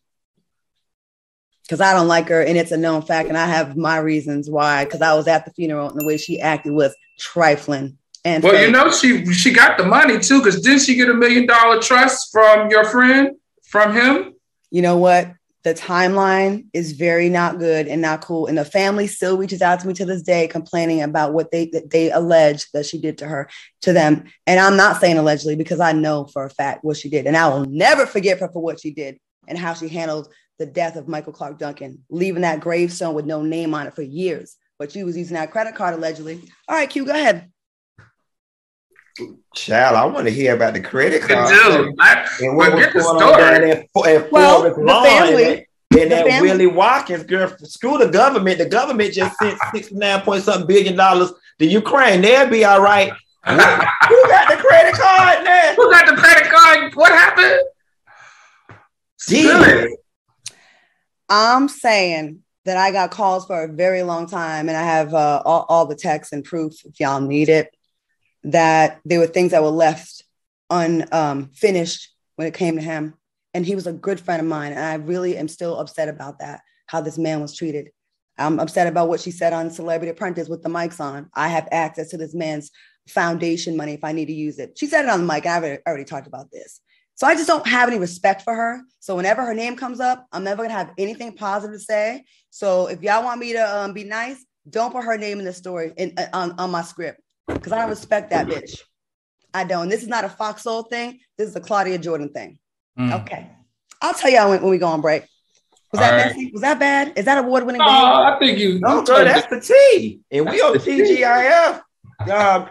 [1.68, 4.50] because I don't like her, and it's a known fact, and I have my reasons
[4.50, 4.86] why.
[4.86, 7.98] Because I was at the funeral, and the way she acted was trifling.
[8.24, 10.40] And well, so, you know, she she got the money too.
[10.40, 13.32] Because didn't she get a million dollar trust from your friend
[13.64, 14.34] from him?
[14.72, 15.34] You know what?
[15.68, 18.48] The timeline is very not good and not cool.
[18.48, 21.70] And the family still reaches out to me to this day, complaining about what they
[21.92, 23.50] they allege that she did to her
[23.82, 24.24] to them.
[24.46, 27.36] And I'm not saying allegedly because I know for a fact what she did, and
[27.36, 30.96] I will never forgive her for what she did and how she handled the death
[30.96, 34.56] of Michael Clarke Duncan, leaving that gravestone with no name on it for years.
[34.80, 36.42] But she was using that credit card allegedly.
[36.70, 37.52] All right, Q, go ahead.
[39.56, 41.50] Child, I want to hear about the credit card.
[41.50, 45.66] Dude, I, and what was going on down at, at well, the family,
[46.00, 46.50] and, that family.
[46.50, 48.60] Willie Watkins girl, screw the government.
[48.60, 52.22] The government just sent sixty nine point something billion dollars to Ukraine.
[52.22, 53.12] They'll be all right.
[53.46, 55.74] Who got the credit card now?
[55.76, 56.94] Who got the credit card?
[56.96, 57.62] What happened?
[59.28, 59.96] Jesus.
[61.30, 65.42] I'm saying that I got calls for a very long time, and I have uh,
[65.46, 67.74] all, all the texts and proof if y'all need it.
[68.48, 70.24] That there were things that were left
[70.70, 73.14] unfinished um, when it came to him,
[73.54, 76.40] and he was a good friend of mine, and I really am still upset about
[76.40, 76.62] that.
[76.88, 77.90] How this man was treated.
[78.38, 81.30] I'm upset about what she said on Celebrity Apprentice with the mics on.
[81.34, 82.72] I have access to this man's
[83.08, 84.78] foundation money if I need to use it.
[84.78, 85.46] She said it on the mic.
[85.46, 86.80] I've already talked about this.
[87.16, 88.82] So I just don't have any respect for her.
[89.00, 92.26] So whenever her name comes up, I'm never gonna have anything positive to say.
[92.52, 95.54] So if y'all want me to um, be nice, don't put her name in the
[95.54, 98.82] story in, uh, on, on my script because I don't respect that bitch.
[99.54, 99.90] I don't.
[99.90, 101.20] This is not a Fox Soul thing.
[101.38, 102.60] This is a Claudia Jordan thing.
[103.00, 103.22] Mm.
[103.22, 103.50] Okay.
[104.02, 105.24] I'll tell y'all when, when, we go on break.
[105.92, 106.36] Was All that right.
[106.36, 106.52] messy?
[106.52, 107.14] Was that bad?
[107.18, 107.80] Is that award winning?
[107.80, 108.80] No, I think you.
[108.80, 110.20] No, girl, that's the T.
[110.32, 111.82] And we on TGIF.
[112.30, 112.70] Um,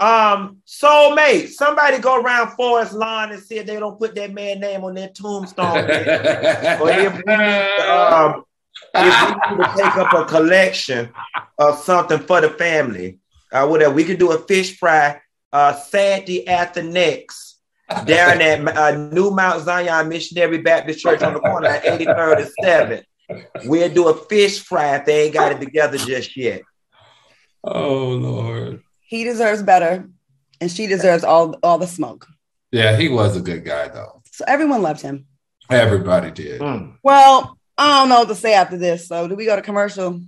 [0.00, 1.48] um, soulmate.
[1.50, 4.94] Somebody go around Forest Lawn and see if they don't put that man name on
[4.94, 5.76] their tombstone.
[5.78, 7.32] or if we,
[7.84, 8.44] um,
[8.94, 11.10] if we need to take up a collection
[11.58, 13.18] of something for the family,
[13.52, 15.20] uh, whatever, we could do a fish fry
[15.52, 17.60] uh, Saturday after next
[18.04, 23.04] down at uh, New Mount Zion Missionary Baptist Church on the corner at 83rd and
[23.28, 23.64] 7th.
[23.64, 26.62] We'll do a fish fry if they ain't got it together just yet.
[27.64, 28.82] Oh, Lord.
[29.00, 30.08] He deserves better,
[30.60, 32.26] and she deserves all, all the smoke.
[32.70, 34.22] Yeah, he was a good guy, though.
[34.32, 35.26] So everyone loved him.
[35.70, 36.60] Everybody did.
[36.60, 36.96] Mm.
[37.02, 39.08] Well, I don't know what to say after this.
[39.08, 40.20] So, do we go to commercial?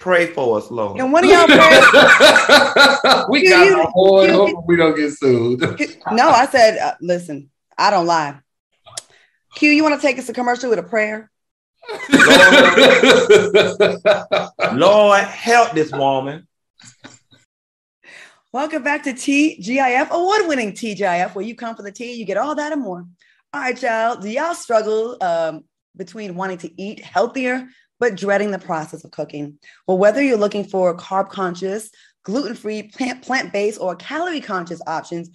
[0.00, 1.00] Pray for us, Lord.
[1.00, 1.56] And one of y'all pray.
[3.30, 4.30] we got you, boy.
[4.32, 5.60] Hope we don't get sued.
[6.12, 8.38] no, I said, uh, listen, I don't lie.
[9.54, 11.30] Q, you want to take us to commercial with a prayer?
[14.62, 16.46] Lord, Lord help this woman.
[18.52, 22.36] Welcome back to TGIF, award winning TGIF, where you come for the tea, you get
[22.36, 23.04] all that and more.
[23.52, 24.16] All right, y'all.
[24.16, 25.64] Do y'all struggle um,
[25.96, 27.68] between wanting to eat healthier
[28.00, 29.58] but dreading the process of cooking?
[29.86, 31.90] Well, whether you're looking for carb conscious,
[32.24, 35.30] gluten free, plant based, or calorie conscious options,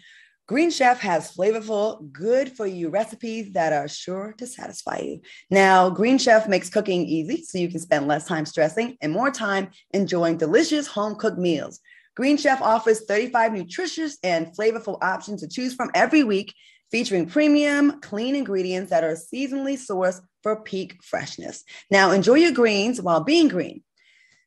[0.49, 5.21] Green Chef has flavorful, good for you recipes that are sure to satisfy you.
[5.51, 9.29] Now, Green Chef makes cooking easy so you can spend less time stressing and more
[9.29, 11.79] time enjoying delicious home cooked meals.
[12.15, 16.55] Green Chef offers 35 nutritious and flavorful options to choose from every week
[16.91, 21.63] featuring premium, clean ingredients that are seasonally sourced for peak freshness.
[21.91, 23.83] Now, enjoy your greens while being green.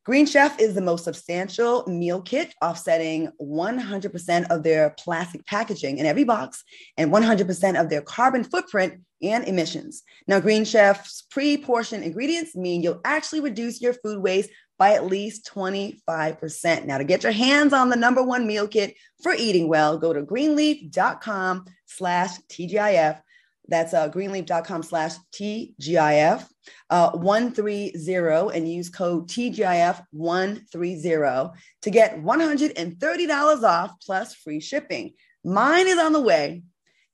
[0.05, 6.07] Green Chef is the most substantial meal kit, offsetting 100% of their plastic packaging in
[6.07, 6.65] every box
[6.97, 10.03] and 100% of their carbon footprint and emissions.
[10.27, 14.51] Now, Green Chef's pre portioned ingredients mean you'll actually reduce your food waste
[14.83, 16.87] by at least 25%.
[16.87, 20.13] Now, to get your hands on the number one meal kit for eating well, go
[20.13, 23.21] to greenleaf.com slash TGIF.
[23.69, 26.45] That's uh, greenleaf.com slash TGIF
[26.91, 35.13] uh, 130 and use code TGIF 130 to get $130 off plus free shipping.
[35.45, 36.65] Mine is on the way.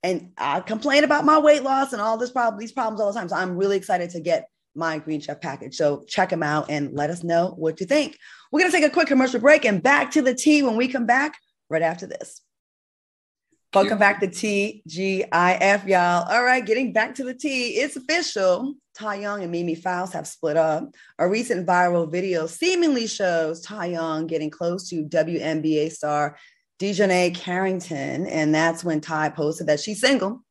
[0.02, 3.18] And I complain about my weight loss and all this problem, these problems all the
[3.18, 3.28] time.
[3.28, 5.74] So I'm really excited to get my Green Chef package.
[5.74, 8.16] So check them out and let us know what you think.
[8.50, 10.88] We're going to take a quick commercial break and back to the tea when we
[10.88, 11.36] come back
[11.68, 12.40] right after this.
[13.74, 16.26] Welcome back to TGIF, y'all.
[16.30, 17.72] All right, getting back to the tea.
[17.72, 18.74] It's official.
[18.94, 20.88] Ty Young and Mimi Faust have split up.
[21.18, 26.38] A recent viral video seemingly shows Ty Young getting close to WNBA star
[26.80, 28.26] DiJonai Carrington.
[28.26, 30.42] And that's when Ty posted that she's single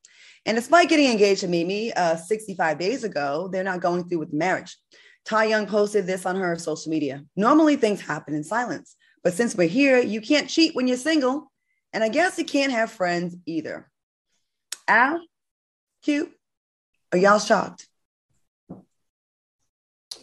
[0.48, 4.32] and despite getting engaged to Mimi uh, 65 days ago, they're not going through with
[4.32, 4.78] marriage.
[5.26, 7.26] Ty Young posted this on her social media.
[7.36, 11.52] Normally things happen in silence, but since we're here, you can't cheat when you're single.
[11.92, 13.92] And I guess you can't have friends either.
[14.88, 15.22] Al,
[16.04, 16.32] Q,
[17.12, 17.88] are y'all shocked?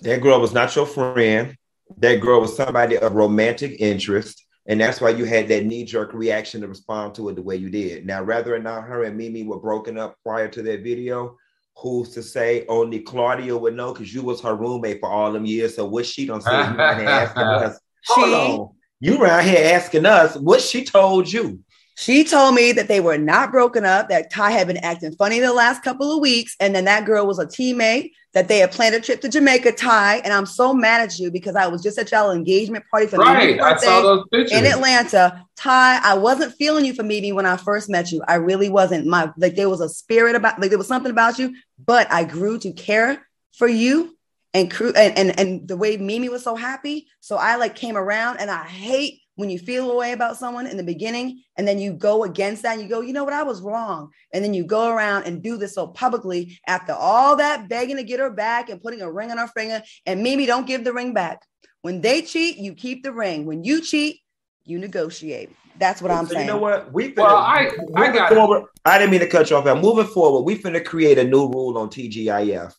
[0.01, 1.55] That girl was not your friend.
[1.99, 4.44] That girl was somebody of romantic interest.
[4.67, 7.57] And that's why you had that knee jerk reaction to respond to it the way
[7.57, 8.07] you did.
[8.07, 11.37] Now, whether or not her and Mimi were broken up prior to that video,
[11.77, 15.45] who's to say only Claudia would know because you was her roommate for all them
[15.45, 15.77] years.
[15.77, 17.81] So what she don't say you around asking us.
[18.07, 18.71] Hold on.
[19.01, 21.61] You around here asking us what she told you.
[21.97, 25.39] She told me that they were not broken up, that Ty had been acting funny
[25.39, 28.73] the last couple of weeks, and then that girl was a teammate, that they had
[28.73, 30.17] planned a trip to Jamaica, Ty.
[30.19, 33.19] And I'm so mad at you because I was just at y'all engagement party for
[33.19, 33.61] right.
[33.61, 35.47] I saw those in Atlanta.
[35.57, 38.23] Ty, I wasn't feeling you for me when I first met you.
[38.27, 39.07] I really wasn't.
[39.07, 41.55] My like there was a spirit about like there was something about you,
[41.87, 43.25] but I grew to care
[43.57, 44.17] for you
[44.53, 47.07] and crew and, and and the way Mimi was so happy.
[47.21, 50.67] So I like came around and I hate when you feel a way about someone
[50.67, 53.33] in the beginning and then you go against that and you go, you know what,
[53.33, 54.11] I was wrong.
[54.33, 58.05] And then you go around and do this so publicly after all that begging to
[58.05, 59.83] get her back and putting a ring on her finger.
[60.07, 61.41] And Mimi, don't give the ring back.
[61.83, 63.45] When they cheat, you keep the ring.
[63.45, 64.21] When you cheat,
[64.65, 65.51] you negotiate.
[65.79, 66.47] That's what I'm So saying.
[66.47, 66.93] you know what?
[66.93, 68.35] We finna, Well, I- I moving got it.
[68.37, 68.63] forward.
[68.85, 69.67] I didn't mean to cut you off.
[69.67, 72.73] I'm moving forward, we finna create a new rule on TGIF.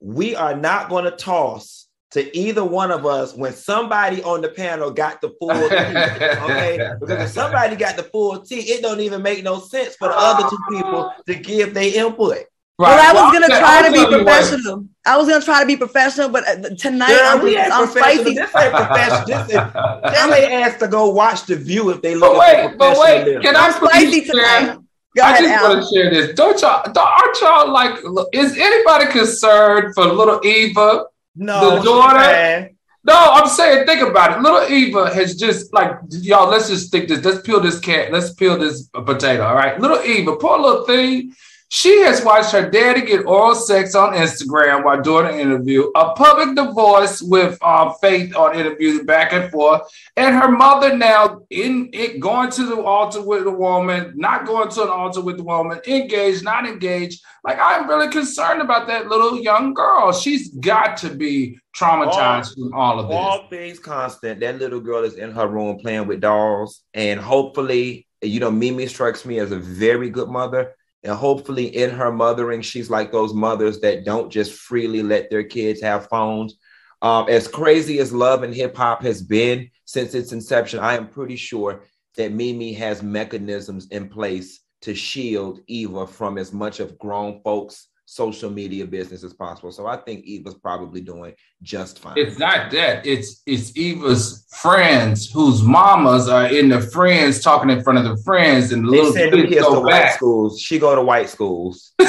[0.00, 1.81] We are not going to toss
[2.12, 6.44] to either one of us when somebody on the panel got the full tea.
[6.44, 10.08] Okay, because if somebody got the full tea, it don't even make no sense for
[10.08, 12.44] the other two people to give their input.
[12.78, 14.24] Well, I was gonna I'll try to be you what.
[14.24, 14.86] professional.
[15.06, 17.88] I was gonna try to be professional, but uh, tonight Girl, I'm, we ain't I'm
[17.88, 18.34] spicy.
[18.34, 19.26] This ain't professional.
[19.26, 19.50] This is,
[20.30, 22.32] they asked to go watch the view if they look.
[22.32, 24.78] But wait, but wait, can I I'm spicy please tonight.
[25.14, 26.34] Go I ahead, just want to share this.
[26.34, 26.82] Don't y'all?
[26.90, 27.98] Don't, aren't y'all like?
[28.32, 31.04] Is anybody concerned for little Eva?
[31.36, 32.76] No, The daughter- man.
[33.04, 34.42] No, I'm saying, think about it.
[34.42, 36.48] Little Eva has just like y'all.
[36.48, 37.24] Let's just stick this.
[37.24, 38.12] Let's peel this cat.
[38.12, 39.44] Let's peel this potato.
[39.44, 41.34] All right, little Eva, poor little thing.
[41.74, 46.12] She has watched her daddy get oral sex on Instagram while doing an interview, a
[46.12, 49.80] public divorce with uh, Faith on interviews back and forth,
[50.18, 54.68] and her mother now in it going to the altar with the woman, not going
[54.68, 57.22] to an altar with the woman, engaged, not engaged.
[57.42, 60.12] Like I'm really concerned about that little young girl.
[60.12, 63.16] She's got to be traumatized from all of this.
[63.16, 68.06] All things constant, that little girl is in her room playing with dolls, and hopefully,
[68.20, 70.74] you know, Mimi strikes me as a very good mother.
[71.04, 75.42] And hopefully, in her mothering, she's like those mothers that don't just freely let their
[75.42, 76.56] kids have phones.
[77.00, 81.08] Um, as crazy as love and hip hop has been since its inception, I am
[81.08, 81.84] pretty sure
[82.16, 87.88] that Mimi has mechanisms in place to shield Eva from as much of grown folks'
[88.12, 89.72] social media business as possible.
[89.72, 92.12] So I think Eva's probably doing just fine.
[92.18, 93.06] It's not that.
[93.06, 98.22] It's it's Eva's friends whose mamas are in the friends talking in front of the
[98.22, 100.14] friends, and the They little send kids kids to go white back.
[100.16, 100.60] schools.
[100.60, 101.92] She go to white schools.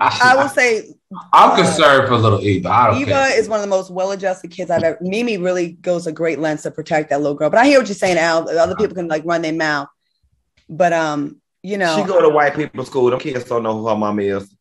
[0.00, 0.94] I will say
[1.32, 2.68] I'm concerned for little Eva.
[2.68, 3.38] I don't Eva care.
[3.40, 4.98] is one of the most well-adjusted kids I've ever.
[5.00, 7.48] Mimi really goes a great lengths to protect that little girl.
[7.50, 8.48] But I hear what you're saying, Al.
[8.50, 9.88] Other people can like run their mouth,
[10.68, 13.10] but um, you know, She go to white people school.
[13.10, 14.54] Them kids don't know who her mom is.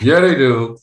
[0.00, 0.76] Yeah, they do.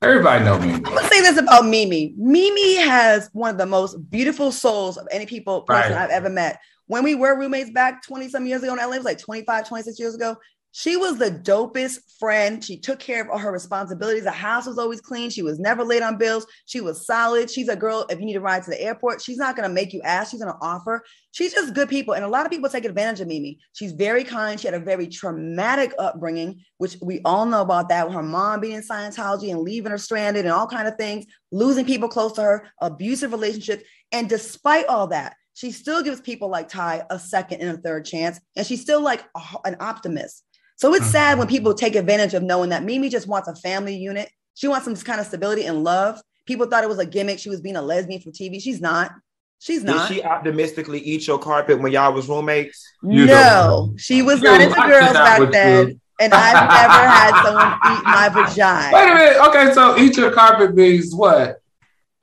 [0.00, 0.72] Everybody know me.
[0.72, 2.14] I'm gonna say this about Mimi.
[2.16, 6.00] Mimi has one of the most beautiful souls of any people person Right.
[6.00, 6.60] I've ever met.
[6.86, 9.68] When we were roommates back 20 some years ago in LA, it was like 25,
[9.68, 10.34] 26 years ago.
[10.74, 12.64] She was the dopest friend.
[12.64, 14.24] She took care of all her responsibilities.
[14.24, 15.28] The house was always clean.
[15.28, 16.46] She was never late on bills.
[16.64, 17.50] She was solid.
[17.50, 18.06] She's a girl.
[18.08, 20.30] If you need a ride to the airport, she's not going to make you ask.
[20.30, 21.04] She's going to offer.
[21.32, 22.14] She's just good people.
[22.14, 23.58] And a lot of people take advantage of Mimi.
[23.74, 24.58] She's very kind.
[24.58, 28.06] She had a very traumatic upbringing, which we all know about that.
[28.06, 31.26] With her mom being in Scientology and leaving her stranded and all kind of things,
[31.50, 33.84] losing people close to her, abusive relationships.
[34.10, 38.06] And despite all that, she still gives people like Ty a second and a third
[38.06, 38.40] chance.
[38.56, 39.22] And she's still like
[39.66, 40.44] an optimist.
[40.82, 41.12] So it's uh-huh.
[41.12, 44.28] sad when people take advantage of knowing that Mimi just wants a family unit.
[44.54, 46.20] She wants some kind of stability and love.
[46.44, 47.38] People thought it was a gimmick.
[47.38, 48.60] She was being a lesbian for TV.
[48.60, 49.12] She's not.
[49.60, 50.08] She's not.
[50.08, 52.84] Did she optimistically eat your carpet when y'all was roommates?
[53.00, 55.88] You no, she was not You into girls back then.
[55.90, 56.00] you.
[56.18, 58.92] And I've never had someone eat my vagina.
[58.92, 59.48] Wait a minute.
[59.50, 61.62] Okay, so eat your carpet means what?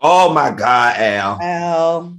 [0.01, 1.39] Oh my God, Al.
[1.41, 2.17] Al,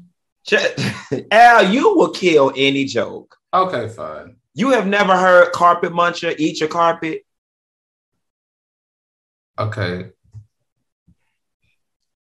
[1.30, 3.36] Al, you will kill any joke.
[3.52, 4.36] Okay, fine.
[4.60, 7.24] You have never heard carpet muncher eat your carpet?
[9.58, 10.10] Okay.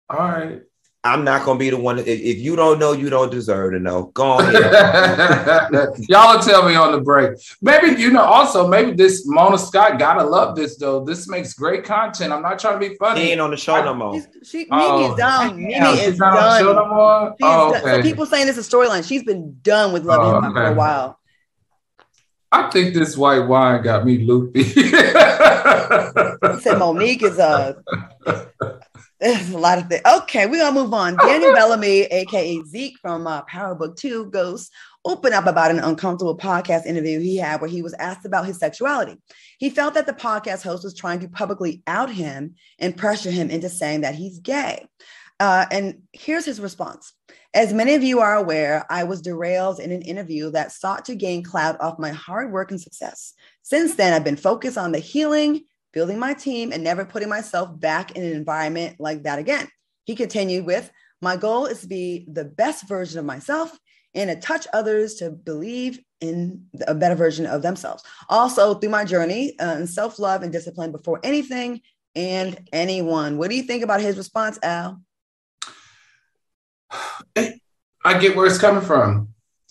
[0.09, 0.61] All right.
[1.03, 1.99] I'm not gonna be the one.
[1.99, 4.03] If, if you don't know, you don't deserve to know.
[4.13, 4.53] Go on.
[6.07, 7.37] Y'all will tell me on the break.
[7.61, 8.21] Maybe you know.
[8.21, 11.03] Also, maybe this Mona Scott gotta love this though.
[11.03, 12.31] This makes great content.
[12.31, 13.21] I'm not trying to be he funny.
[13.31, 14.13] ain't on the show no more.
[14.13, 15.57] she's, she, Oh, Mimi is done.
[15.57, 16.89] Mimi damn, is she's not on the show no done.
[16.89, 17.29] more.
[17.31, 17.81] She's Oh, done.
[17.81, 19.05] So people saying this is a storyline.
[19.05, 21.17] She's been done with Love Oh, and Hip Hop for a while.
[22.51, 24.63] I think this white wine got me loopy.
[24.63, 24.91] Said
[26.77, 27.81] Mo'Nique is a.
[29.21, 30.01] There's a lot of things.
[30.05, 31.15] Okay, we're gonna move on.
[31.15, 34.69] Daniel Bellamy, aka Zeke from uh, Power Book Two, Ghosts,
[35.05, 38.57] opened up about an uncomfortable podcast interview he had where he was asked about his
[38.57, 39.17] sexuality.
[39.57, 43.49] He felt that the podcast host was trying to publicly out him and pressure him
[43.49, 44.87] into saying that he's gay.
[45.39, 47.13] Uh, and here's his response.
[47.53, 51.15] As many of you are aware, I was derailed in an interview that sought to
[51.15, 53.33] gain clout off my hard work and success.
[53.61, 57.77] Since then, I've been focused on the healing, building my team, and never putting myself
[57.77, 59.67] back in an environment like that again.
[60.05, 60.89] He continued with,
[61.21, 63.77] My goal is to be the best version of myself
[64.13, 68.01] and to touch others to believe in a better version of themselves.
[68.29, 71.81] Also, through my journey uh, in self love and discipline before anything
[72.15, 73.37] and anyone.
[73.37, 75.01] What do you think about his response, Al?
[78.03, 79.29] I get where it's coming from.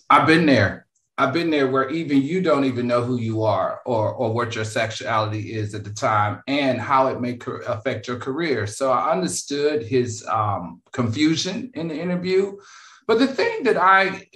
[0.09, 0.87] I've been there.
[1.17, 4.55] I've been there where even you don't even know who you are or or what
[4.55, 8.65] your sexuality is at the time and how it may co- affect your career.
[8.65, 12.57] So I understood his um, confusion in the interview,
[13.07, 14.27] but the thing that I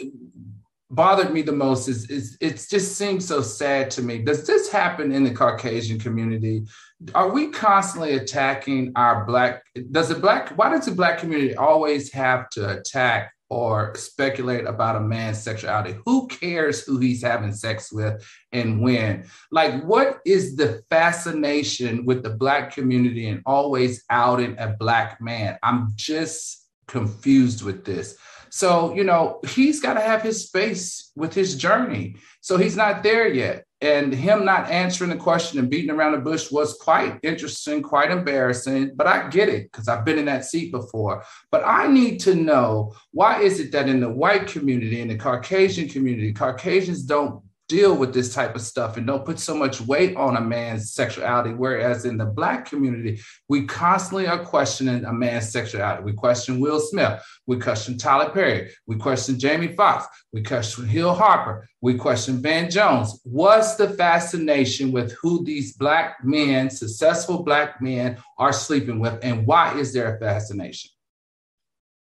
[0.92, 4.20] bothered me the most is, is it just seems so sad to me.
[4.20, 6.66] Does this happen in the Caucasian community?
[7.14, 9.64] Are we constantly attacking our black?
[9.92, 10.50] Does the black?
[10.58, 15.98] Why does the black community always have to attack or speculate about a man's sexuality.
[16.06, 19.26] Who cares who he's having sex with and when?
[19.52, 25.58] Like, what is the fascination with the Black community and always outing a Black man?
[25.62, 28.18] I'm just confused with this.
[28.56, 32.16] So, you know, he's got to have his space with his journey.
[32.40, 33.66] So he's not there yet.
[33.82, 38.12] And him not answering the question and beating around the bush was quite interesting, quite
[38.12, 38.94] embarrassing.
[38.96, 41.26] But I get it because I've been in that seat before.
[41.52, 45.18] But I need to know why is it that in the white community, in the
[45.18, 49.82] Caucasian community, Caucasians don't deal with this type of stuff and don't put so much
[49.82, 51.52] weight on a man's sexuality.
[51.52, 56.04] Whereas in the Black community, we constantly are questioning a man's sexuality.
[56.04, 57.24] We question Will Smith.
[57.48, 58.72] We question Tyler Perry.
[58.86, 60.06] We question Jamie Foxx.
[60.32, 61.68] We question Hill Harper.
[61.82, 63.20] We question Van Jones.
[63.24, 69.18] What's the fascination with who these Black men, successful Black men, are sleeping with?
[69.24, 70.92] And why is there a fascination?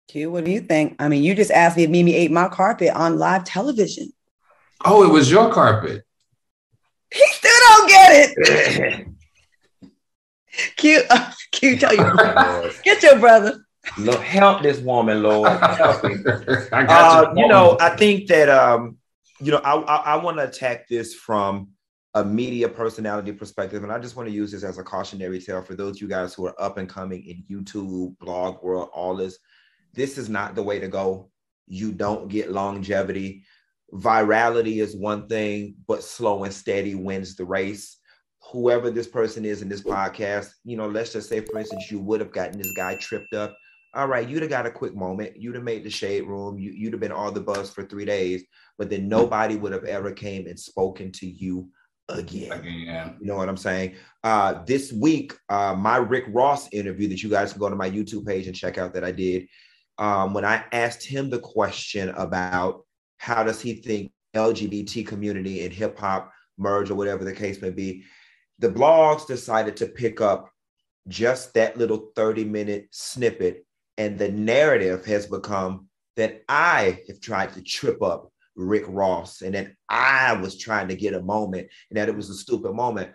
[0.09, 0.97] Q, what do you think?
[0.99, 4.13] I mean, you just asked me if Mimi ate my carpet on live television.
[4.85, 6.05] Oh, it was your carpet.
[7.13, 9.07] He still don't get it.
[10.77, 11.81] Cute, uh, cute.
[11.81, 13.65] Tell you, get your brother.
[13.99, 15.49] Lord, help this woman, Lord.
[15.61, 16.15] Help me.
[16.73, 17.43] I got uh, you.
[17.43, 18.97] you know, I think that um,
[19.41, 21.71] you know, I I, I want to attack this from
[22.15, 25.61] a media personality perspective, and I just want to use this as a cautionary tale
[25.61, 29.39] for those you guys who are up and coming in YouTube, blog world, all this.
[29.93, 31.31] This is not the way to go.
[31.67, 33.45] You don't get longevity
[33.93, 37.99] virality is one thing, but slow and steady wins the race.
[38.53, 41.99] Whoever this person is in this podcast, you know, let's just say, for instance, you
[42.01, 43.57] would have gotten this guy tripped up.
[43.95, 45.37] All right, you'd have got a quick moment.
[45.37, 46.59] You'd have made the shade room.
[46.59, 48.45] You, you'd have been all the buzz for three days,
[48.77, 51.69] but then nobody would have ever came and spoken to you
[52.09, 52.53] again.
[52.53, 53.17] again.
[53.21, 53.95] You know what I'm saying?
[54.23, 57.89] Uh, this week, uh, my Rick Ross interview that you guys can go to my
[57.89, 59.47] YouTube page and check out that I did.
[59.99, 62.85] Um, when I asked him the question about
[63.25, 67.71] how does he think LGBT community and hip hop merge or whatever the case may
[67.71, 68.05] be.
[68.59, 70.51] The blogs decided to pick up
[71.09, 73.65] just that little 30 minute snippet,
[73.97, 79.55] and the narrative has become that I have tried to trip up Rick Ross and
[79.55, 83.11] that I was trying to get a moment and that it was a stupid moment.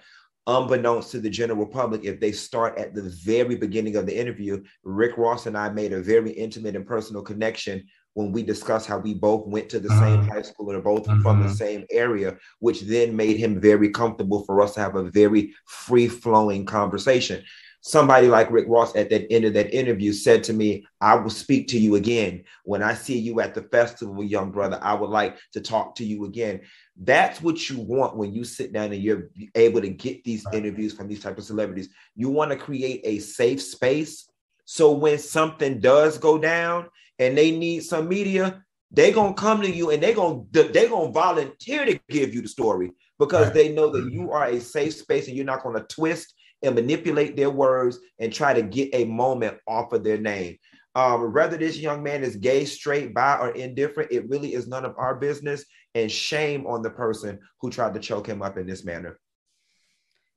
[0.47, 4.63] Unbeknownst to the general public, if they start at the very beginning of the interview,
[4.83, 8.97] Rick Ross and I made a very intimate and personal connection when we discussed how
[8.97, 9.99] we both went to the uh-huh.
[9.99, 11.21] same high school and are both uh-huh.
[11.21, 11.55] from the mm-hmm.
[11.55, 16.07] same area, which then made him very comfortable for us to have a very free
[16.07, 17.43] flowing conversation.
[17.81, 21.29] Somebody like Rick Ross at that end of that interview said to me, I will
[21.29, 22.43] speak to you again.
[22.65, 26.03] When I see you at the festival, young brother, I would like to talk to
[26.03, 26.59] you again.
[26.97, 30.93] That's what you want when you sit down and you're able to get these interviews
[30.93, 31.87] from these type of celebrities.
[32.17, 34.29] You want to create a safe space.
[34.65, 36.89] So when something does go down,
[37.19, 41.11] and they need some media, they gonna come to you and they gonna they gonna
[41.11, 43.53] volunteer to give you the story because right.
[43.53, 47.35] they know that you are a safe space and you're not gonna twist and manipulate
[47.35, 50.57] their words and try to get a moment off of their name.
[50.95, 54.85] Um, whether this young man is gay, straight, bi, or indifferent, it really is none
[54.85, 55.63] of our business.
[55.95, 59.19] And shame on the person who tried to choke him up in this manner.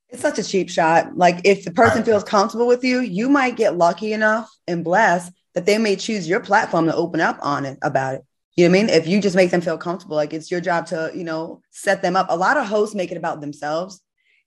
[0.08, 1.16] It's such a cheap shot.
[1.16, 2.06] Like if the person right.
[2.06, 6.28] feels comfortable with you, you might get lucky enough and blessed that they may choose
[6.28, 8.24] your platform to open up on it about it.
[8.56, 8.90] You know what I mean?
[8.90, 12.02] If you just make them feel comfortable, like it's your job to, you know, set
[12.02, 12.26] them up.
[12.28, 14.00] A lot of hosts make it about themselves,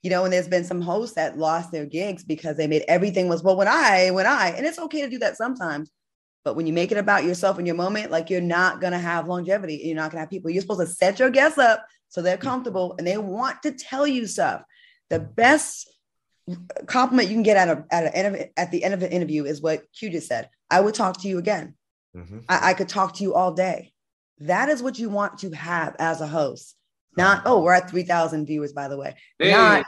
[0.03, 3.27] you know, and there's been some hosts that lost their gigs because they made everything
[3.27, 5.91] was, well, when I, when I, and it's okay to do that sometimes.
[6.43, 9.27] But when you make it about yourself in your moment, like you're not to have
[9.27, 9.81] longevity.
[9.83, 10.51] You're not to have people.
[10.51, 12.47] You're supposed to set your guests up so they're mm-hmm.
[12.47, 14.61] comfortable and they want to tell you stuff.
[15.09, 15.89] The best
[16.85, 19.61] compliment you can get at a, at, a, at the end of an interview is
[19.61, 20.49] what Q just said.
[20.69, 21.75] I would talk to you again.
[22.15, 22.39] Mm-hmm.
[22.49, 23.91] I, I could talk to you all day.
[24.39, 26.75] That is what you want to have as a host.
[27.17, 29.15] Not, oh, we're at 3,000 viewers, by the way.
[29.39, 29.51] Hey.
[29.51, 29.85] Not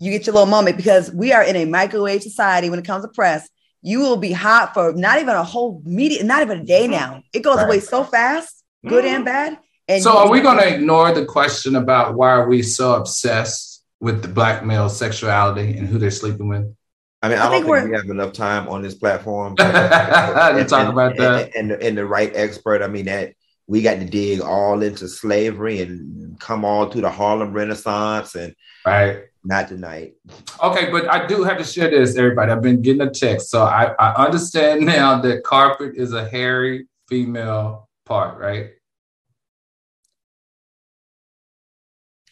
[0.00, 3.04] you get your little moment because we are in a microwave society when it comes
[3.04, 3.48] to press.
[3.82, 7.22] You will be hot for not even a whole media, not even a day now.
[7.32, 7.66] It goes right.
[7.66, 9.16] away so fast, good mm-hmm.
[9.16, 9.58] and bad.
[9.88, 13.84] And so, are we going to ignore the question about why are we so obsessed
[14.00, 16.74] with the black male sexuality and who they're sleeping with?
[17.22, 19.62] I mean, I, I don't think, think we have enough time on this platform to
[20.68, 21.54] talk and, about that.
[21.54, 22.82] And, and, and, the right expert.
[22.82, 23.34] I mean, that
[23.66, 28.54] we got to dig all into slavery and come all through the Harlem Renaissance and
[28.86, 29.24] right.
[29.42, 30.14] Not tonight.
[30.62, 32.52] Okay, but I do have to share this, everybody.
[32.52, 36.88] I've been getting a text, so I, I understand now that carpet is a hairy
[37.08, 38.72] female part, right?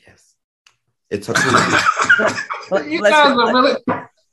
[0.07, 0.35] Yes.
[1.09, 1.33] It's a
[2.87, 3.77] you bless guys are really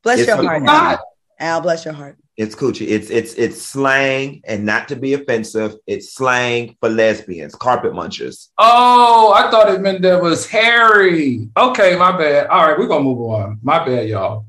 [0.06, 0.64] bless your heart.
[0.66, 1.16] Al.
[1.38, 2.18] Al, bless your heart.
[2.38, 2.88] It's coochie.
[2.88, 8.50] It's it's it's slang, and not to be offensive, it's slang for lesbians, carpet munchers.
[8.58, 11.50] Oh, I thought it meant that was hairy.
[11.56, 12.48] Okay, my bad.
[12.48, 13.60] All right, we're gonna move on.
[13.62, 14.48] My bad, y'all.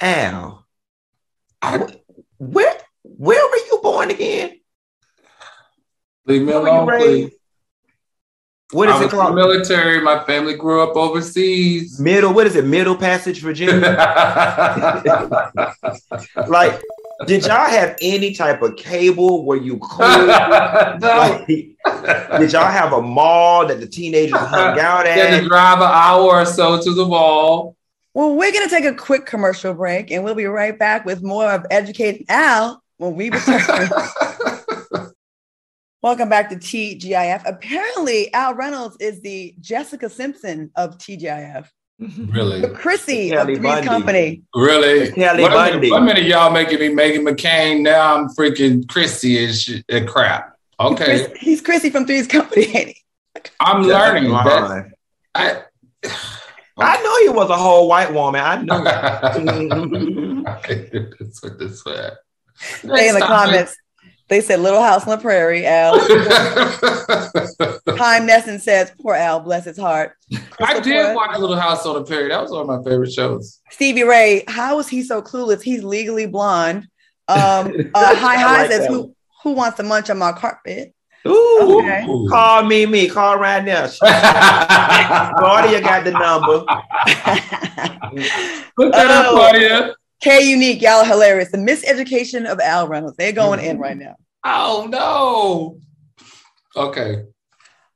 [0.00, 0.64] Al,
[1.60, 1.86] I,
[2.38, 4.60] where where were you born again?
[6.24, 7.37] Leave me alone, please.
[8.72, 9.34] What is I it called?
[9.34, 10.02] Military.
[10.02, 11.98] My family grew up overseas.
[11.98, 12.34] Middle.
[12.34, 12.66] What is it?
[12.66, 13.80] Middle Passage, Virginia.
[16.48, 16.78] like,
[17.26, 20.00] did y'all have any type of cable where you could?
[21.00, 21.00] no.
[21.00, 25.16] like, did y'all have a mall that the teenagers hung out at?
[25.16, 27.74] Had to drive an hour or so to the mall.
[28.12, 31.22] Well, we're going to take a quick commercial break, and we'll be right back with
[31.22, 33.88] more of Educating Al when we return.
[36.00, 37.42] Welcome back to TGIF.
[37.44, 41.66] Apparently, Al Reynolds is the Jessica Simpson of TGIF.
[41.98, 42.60] Really?
[42.60, 44.42] The Chrissy Kelly of Three's Company.
[44.54, 45.10] Really?
[45.10, 45.90] Kelly what Bundy.
[45.90, 47.82] One minute y'all making me Meghan McCain.
[47.82, 50.56] Now I'm freaking Chrissy and, sh- and crap.
[50.78, 51.18] Okay.
[51.18, 52.96] He's, He's Chrissy from Three's Company, ain't he?
[53.58, 54.30] I'm learning.
[54.30, 54.92] That,
[55.34, 55.62] I,
[56.78, 58.40] I know he was a whole white woman.
[58.40, 58.84] I know.
[61.18, 62.12] That's what this was.
[62.56, 63.76] Say in the comments.
[64.28, 65.98] They said Little House on the Prairie, Al.
[67.96, 70.12] Time Nesson says, poor Al, bless his heart.
[70.60, 72.28] I did watch Little House on the Prairie.
[72.28, 73.60] That was one of my favorite shows.
[73.70, 75.62] Stevie Ray, how is he so clueless?
[75.62, 76.86] He's legally blonde.
[77.26, 77.38] Um,
[77.94, 80.94] uh, Hi Hi like says, who, who wants to munch on my carpet?
[81.26, 82.06] Ooh, okay.
[82.28, 83.88] call me, me, call right now.
[85.38, 86.60] Claudia got the number.
[88.76, 89.34] Put that up, oh.
[89.34, 89.94] Claudia.
[90.20, 91.50] K Unique, y'all hilarious.
[91.50, 93.16] The miseducation of Al Reynolds.
[93.16, 94.16] They're going in right now.
[94.44, 95.80] Oh no.
[96.76, 97.24] Okay.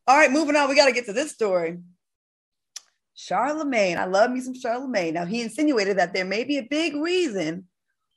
[0.07, 0.69] All right, moving on.
[0.69, 1.79] We got to get to this story.
[3.15, 3.99] Charlemagne.
[3.99, 5.15] I love me some Charlemagne.
[5.15, 7.67] Now he insinuated that there may be a big reason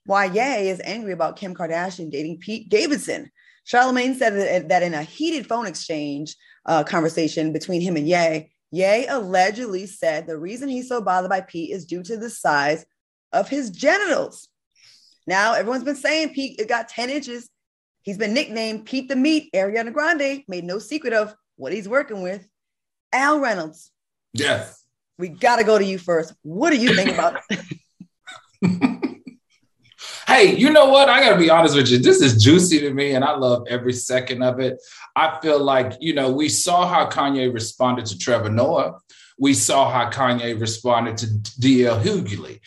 [0.06, 3.32] why Ye is angry about Kim Kardashian dating Pete Davidson.
[3.66, 6.36] Charlemagne said that in a heated phone exchange
[6.66, 11.42] uh, conversation between him and Ye, Ye allegedly said the reason he's so bothered by
[11.42, 12.86] Pete is due to the size
[13.34, 14.48] of his genitals.
[15.28, 17.50] Now, everyone's been saying Pete it got 10 inches.
[18.04, 19.50] He's been nicknamed Pete the Meat.
[19.54, 22.48] Ariana Grande made no secret of what he's working with.
[23.12, 23.92] Al Reynolds.
[24.34, 24.84] Yes.
[25.18, 26.34] We got to go to you first.
[26.44, 27.40] What do you think about
[30.28, 31.08] Hey, you know what?
[31.08, 32.00] I got to be honest with you.
[32.00, 34.82] This is juicy to me, and I love every second of it.
[35.16, 39.00] I feel like, you know, we saw how Kanye responded to Trevor Noah.
[39.38, 42.60] We saw how Kanye responded to DL Hughley.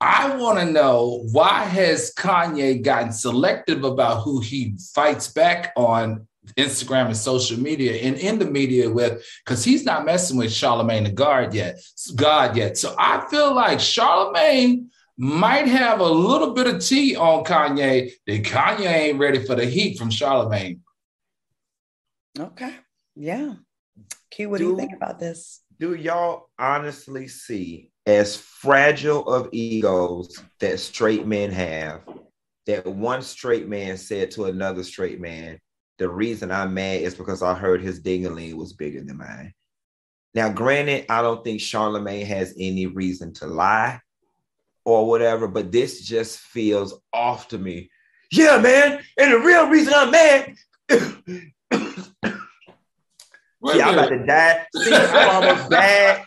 [0.00, 6.26] I want to know why has Kanye gotten selective about who he fights back on
[6.56, 11.04] Instagram and social media and in the media with because he's not messing with Charlemagne
[11.04, 11.80] the God yet,
[12.14, 12.78] God yet.
[12.78, 18.42] So I feel like Charlemagne might have a little bit of tea on Kanye that
[18.44, 20.82] Kanye ain't ready for the heat from Charlemagne.
[22.38, 22.74] Okay.
[23.14, 23.54] Yeah.
[24.30, 25.62] Q, what do, do you think about this?
[25.80, 32.02] Do y'all honestly see as fragile of egos that straight men have,
[32.66, 35.58] that one straight man said to another straight man,
[35.98, 39.52] the reason I'm mad is because I heard his dingling was bigger than mine.
[40.34, 44.00] Now, granted, I don't think Charlemagne has any reason to lie
[44.84, 47.90] or whatever, but this just feels off to me.
[48.30, 49.00] Yeah, man.
[49.16, 50.54] And the real reason I'm mad.
[53.66, 54.66] See, I'm about to die.
[54.76, 56.24] See, I'm almost bad.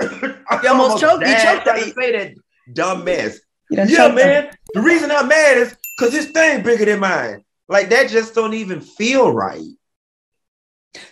[0.00, 1.26] You almost choked.
[1.26, 1.64] You choked.
[1.64, 2.34] Trying to say that
[2.72, 3.40] dumb mess.
[3.70, 4.50] Yeah, man.
[4.74, 7.44] The reason I'm mad is because his thing bigger than mine.
[7.68, 9.62] Like that just don't even feel right.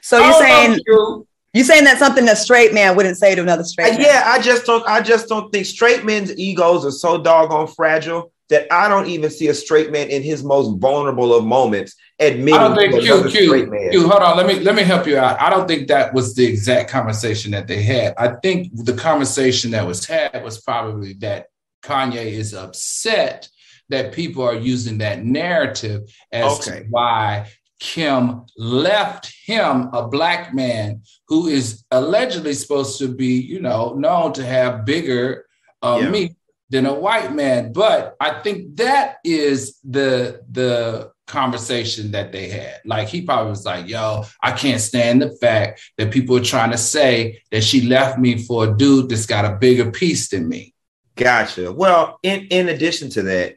[0.00, 1.26] So you're saying you.
[1.54, 4.02] you're saying that something a straight man wouldn't say to another straight man.
[4.02, 4.86] Yeah, I just don't.
[4.86, 9.30] I just don't think straight men's egos are so doggone fragile that I don't even
[9.30, 12.54] see a straight man in his most vulnerable of moments admitting.
[12.54, 15.40] I don't think Q, Q, Q, hold on, let me let me help you out.
[15.40, 18.14] I don't think that was the exact conversation that they had.
[18.16, 21.46] I think the conversation that was had was probably that
[21.82, 23.48] Kanye is upset
[23.88, 26.02] that people are using that narrative
[26.32, 26.80] as okay.
[26.80, 27.48] to why
[27.80, 34.32] Kim left him, a black man who is allegedly supposed to be, you know, known
[34.34, 35.46] to have bigger
[35.82, 36.10] uh, yeah.
[36.10, 36.36] meat
[36.70, 37.72] than a white man.
[37.72, 42.80] But I think that is the the conversation that they had.
[42.84, 46.70] Like he probably was like, yo, I can't stand the fact that people are trying
[46.72, 50.48] to say that she left me for a dude that's got a bigger piece than
[50.48, 50.74] me.
[51.16, 51.72] Gotcha.
[51.72, 53.56] Well, in, in addition to that,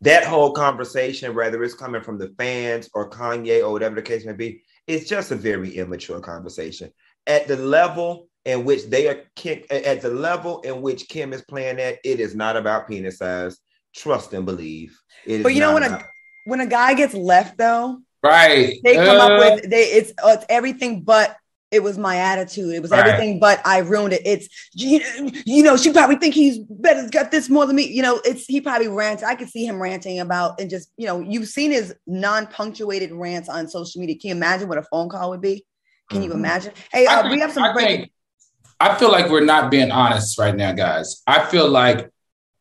[0.00, 4.24] that whole conversation, whether it's coming from the fans or Kanye or whatever the case
[4.24, 6.90] may be, it's just a very immature conversation.
[7.26, 9.22] At the level in which they are
[9.70, 13.58] at the level in which Kim is playing at, it is not about penis size.
[13.94, 14.98] Trust and believe.
[15.26, 15.86] but you know what?
[15.86, 16.13] about- a
[16.44, 18.78] when a guy gets left though, right?
[18.82, 21.36] They come uh, up with they it's uh, it's everything but
[21.70, 22.72] it was my attitude.
[22.72, 23.04] It was right.
[23.04, 24.22] everything but I ruined it.
[24.24, 25.00] It's you,
[25.44, 27.86] you know she probably think he's better got this more than me.
[27.86, 29.22] You know it's he probably rants.
[29.22, 33.12] I could see him ranting about and just you know you've seen his non punctuated
[33.12, 34.16] rants on social media.
[34.16, 35.64] Can you imagine what a phone call would be?
[36.10, 36.30] Can mm-hmm.
[36.30, 36.72] you imagine?
[36.92, 37.64] Hey, uh, think, we have some.
[37.64, 38.12] I, think,
[38.78, 41.22] I feel like we're not being honest right now, guys.
[41.26, 42.10] I feel like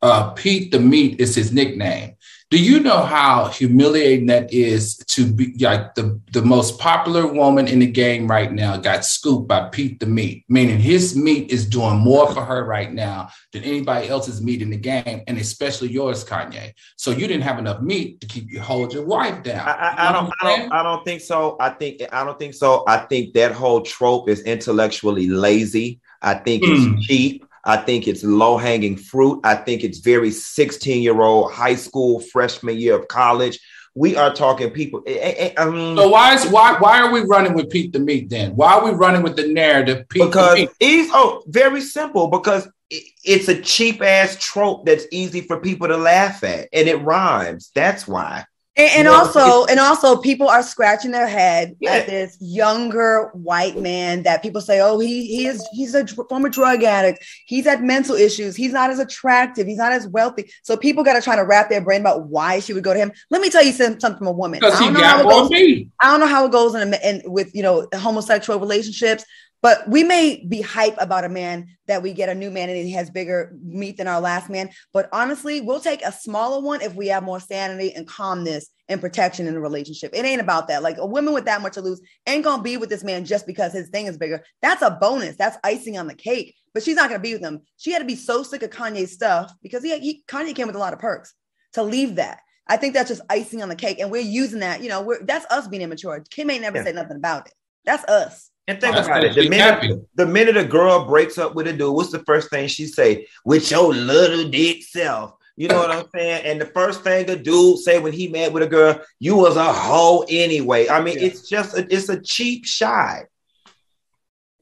[0.01, 2.15] uh, Pete the Meat is his nickname.
[2.53, 7.67] Do you know how humiliating that is to be like the, the most popular woman
[7.67, 11.65] in the game right now got scooped by Pete the Meat, meaning his meat is
[11.67, 15.89] doing more for her right now than anybody else's meat in the game, and especially
[15.89, 16.73] yours, Kanye.
[16.95, 19.67] So you didn't have enough meat to keep you hold your wife down.
[19.67, 21.57] I, I, I don't, I don't, I don't think so.
[21.59, 22.83] I think I don't think so.
[22.87, 26.01] I think that whole trope is intellectually lazy.
[26.21, 26.75] I think mm.
[26.75, 26.99] it's hmm.
[26.99, 27.45] cheap.
[27.63, 29.39] I think it's low hanging fruit.
[29.43, 33.59] I think it's very 16 year old high school freshman year of college.
[33.95, 35.03] We are talking people.
[35.05, 37.93] Eh, eh, eh, I mean, so why is why why are we running with Pete
[37.93, 38.55] the Meat then?
[38.55, 40.09] Why are we running with the narrative?
[40.09, 45.59] Pete because he's oh very simple because it's a cheap ass trope that's easy for
[45.59, 47.71] people to laugh at and it rhymes.
[47.75, 48.45] That's why.
[48.75, 51.91] And, and also, and also, people are scratching their head yeah.
[51.91, 56.49] at this younger white man that people say, "Oh, he he is he's a former
[56.49, 57.23] drug addict.
[57.45, 58.55] He's had mental issues.
[58.55, 59.67] He's not as attractive.
[59.67, 62.61] He's not as wealthy." So people got to try to wrap their brain about why
[62.61, 63.11] she would go to him.
[63.29, 64.59] Let me tell you something from a woman.
[64.59, 67.61] Because he got more I don't know how it goes in, a, in with you
[67.61, 69.23] know homosexual relationships,
[69.63, 72.77] but we may be hype about a man that we get a new man and
[72.77, 74.69] he has bigger meat than our last man.
[74.91, 78.99] But honestly, we'll take a smaller one if we have more sanity and calmness and
[78.99, 80.11] protection in a relationship.
[80.13, 80.83] It ain't about that.
[80.83, 83.47] Like a woman with that much to lose ain't gonna be with this man just
[83.47, 84.43] because his thing is bigger.
[84.61, 85.37] That's a bonus.
[85.37, 86.55] That's icing on the cake.
[86.73, 87.61] But she's not gonna be with him.
[87.77, 90.75] She had to be so sick of Kanye's stuff because he, he Kanye came with
[90.75, 91.33] a lot of perks
[91.71, 92.41] to leave that.
[92.67, 94.83] I think that's just icing on the cake, and we're using that.
[94.83, 96.21] You know, we're that's us being immature.
[96.29, 96.83] Kim ain't never yeah.
[96.83, 97.53] said nothing about it.
[97.85, 98.49] That's us.
[98.67, 99.35] And think about it.
[99.35, 100.01] The minute, happy.
[100.15, 103.27] the minute a girl breaks up with a dude, what's the first thing she say?
[103.43, 105.33] With your little dick self.
[105.55, 106.45] You know what I'm saying?
[106.45, 109.57] And the first thing a dude say when he met with a girl, you was
[109.57, 110.87] a hoe anyway.
[110.87, 111.25] I mean, yeah.
[111.25, 113.25] it's just a, it's a cheap shot.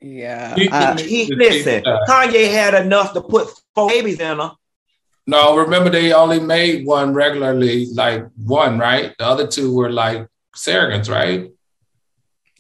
[0.01, 0.55] Yeah.
[0.71, 4.51] Uh, he, listen, Kanye had enough to put four babies in her.
[5.27, 9.13] No, remember they only made one regularly, like one, right?
[9.19, 11.51] The other two were like surrogates, right?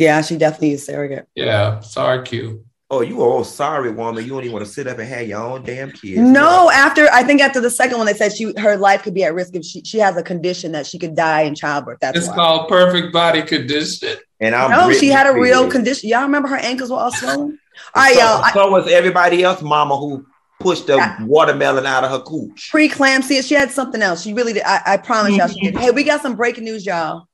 [0.01, 1.27] Yeah, she definitely is surrogate.
[1.35, 2.65] Yeah, sorry, Q.
[2.89, 4.23] Oh, you all sorry, woman.
[4.23, 6.19] You don't even want to sit up and have your own damn kids.
[6.19, 9.23] No, after I think after the second one, they said she her life could be
[9.23, 11.99] at risk if she she has a condition that she could die in childbirth.
[12.01, 12.33] That's it's why.
[12.33, 14.17] called perfect body condition.
[14.39, 16.09] And I'm no, she had a real condition.
[16.09, 17.59] Y'all remember her ankles were all swollen.
[17.95, 18.53] all right, so, y'all.
[18.53, 20.25] So was everybody else, mama, who
[20.59, 21.23] pushed the yeah.
[21.23, 22.71] watermelon out of her cooch.
[22.73, 23.47] Preeclampsia.
[23.47, 24.23] She had something else.
[24.23, 24.63] She really did.
[24.63, 25.47] I, I promise y'all.
[25.47, 25.75] She did.
[25.75, 25.83] Mm-hmm.
[25.83, 27.27] Hey, we got some breaking news, y'all.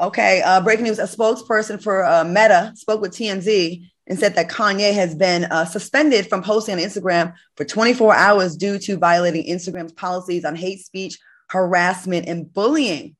[0.00, 4.48] Okay, uh, breaking news: a spokesperson for uh, Meta spoke with TMZ and said that
[4.48, 9.46] Kanye has been uh, suspended from posting on Instagram for 24 hours due to violating
[9.46, 11.18] Instagram's policies on hate speech,
[11.48, 13.16] harassment, and bullying.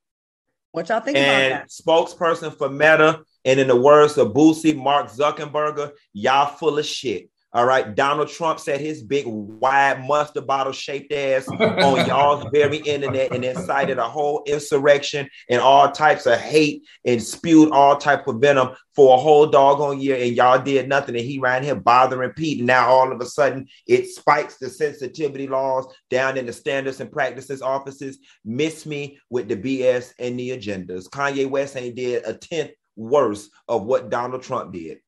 [0.73, 1.71] What y'all think and about that?
[1.71, 7.31] Spokesperson for Meta, and in the words of Boosie, Mark Zuckerberg, y'all full of shit.
[7.55, 7.95] All right.
[7.95, 13.45] Donald Trump set his big, wide mustard bottle shaped ass on y'all's very internet and
[13.45, 18.71] incited a whole insurrection and all types of hate and spewed all type of venom
[18.97, 20.17] for a whole doggone year.
[20.17, 21.15] And y'all did nothing.
[21.15, 22.59] And he ran here bothering Pete.
[22.59, 26.99] And now all of a sudden it spikes the sensitivity laws down in the standards
[26.99, 28.19] and practices offices.
[28.45, 31.09] Miss me with the BS and the agendas.
[31.09, 34.99] Kanye West ain't did a tenth worse of what Donald Trump did.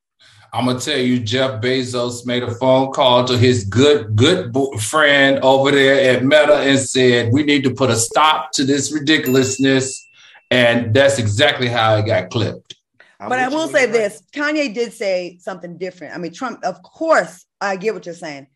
[0.53, 5.39] I'm gonna tell you, Jeff Bezos made a phone call to his good good friend
[5.41, 10.07] over there at Meta and said, "We need to put a stop to this ridiculousness,"
[10.51, 12.77] and that's exactly how it got clipped.
[13.19, 16.15] But I will say this: Kanye did say something different.
[16.15, 18.47] I mean, Trump, of course, I get what you're saying.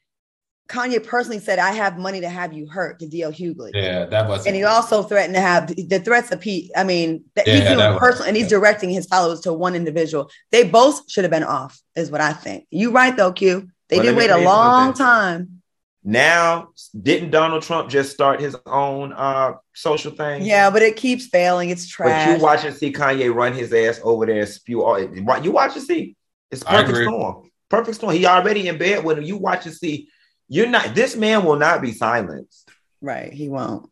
[0.71, 3.33] Kanye personally said, "I have money to have you hurt" to D.L.
[3.33, 3.73] Hughley.
[3.75, 4.47] Yeah, that was.
[4.47, 6.71] And he also threatened to have the threats of Pete.
[6.77, 10.31] I mean, that yeah, he's doing personal, and he's directing his followers to one individual.
[10.53, 12.67] They both should have been off, is what I think.
[12.71, 13.69] You right though, Q.
[13.89, 15.63] They well, did wait a long time.
[16.03, 16.69] Now,
[16.99, 20.45] didn't Donald Trump just start his own uh social thing?
[20.45, 21.71] Yeah, but it keeps failing.
[21.71, 22.29] It's trash.
[22.29, 25.53] But you watch and see Kanye run his ass over there and spew all you
[25.53, 26.17] watch and see.
[26.51, 27.51] It's perfect storm.
[27.69, 28.15] Perfect storm.
[28.15, 29.25] He already in bed with him.
[29.25, 30.09] You watch and see.
[30.51, 32.69] You're not this man will not be silenced.
[33.01, 33.33] Right.
[33.33, 33.89] He won't.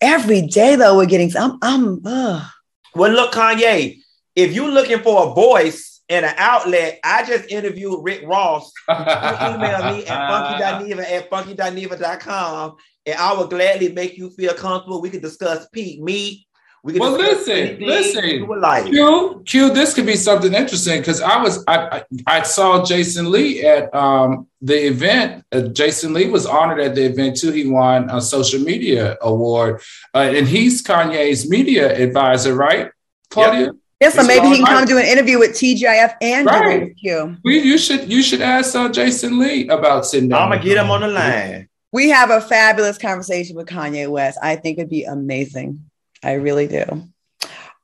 [0.00, 2.48] Every day though, we're getting I'm I'm uh.
[2.94, 3.98] well look, Kanye,
[4.34, 7.00] if you're looking for a voice and an outlet.
[7.02, 8.70] I just interviewed Rick Ross.
[8.90, 12.76] email me at funky.neva at funky.neva.com
[13.06, 15.00] and I will gladly make you feel comfortable.
[15.00, 16.44] We could discuss Pete meat.
[16.84, 18.44] We well, listen, listen.
[18.60, 18.86] Like.
[18.86, 23.30] Q, Q, this could be something interesting because I was I, I, I saw Jason
[23.30, 25.44] Lee at um, the event.
[25.52, 27.52] Uh, Jason Lee was honored at the event too.
[27.52, 29.80] He won a social media award,
[30.12, 32.90] uh, and he's Kanye's media advisor, right,
[33.30, 33.66] Claudia?
[33.66, 33.74] Yep.
[34.00, 36.96] Yeah, so maybe he can come do an interview with TGIF and right.
[36.96, 37.36] Q.
[37.44, 40.42] We, you should you should ask uh, Jason Lee about sitting down.
[40.42, 41.68] I'm gonna get him on the line.
[41.92, 44.40] We have a fabulous conversation with Kanye West.
[44.42, 45.84] I think it'd be amazing.
[46.22, 46.84] I really do.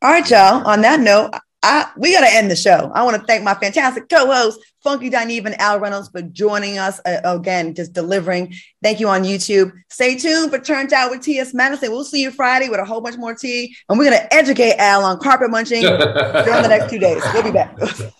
[0.01, 0.66] All right, y'all.
[0.66, 1.32] On that note,
[1.62, 2.93] I, we got to end the show.
[2.95, 7.01] I want to thank my fantastic co-host, Funky Dineva and Al Reynolds, for joining us
[7.05, 8.55] uh, again, just delivering.
[8.80, 9.72] Thank you on YouTube.
[9.91, 11.55] Stay tuned for Turned Out with T.S.
[11.55, 11.91] Madison.
[11.91, 14.76] We'll see you Friday with a whole bunch more tea, and we're going to educate
[14.78, 17.22] Al on carpet munching during the next two days.
[17.34, 17.76] We'll be back.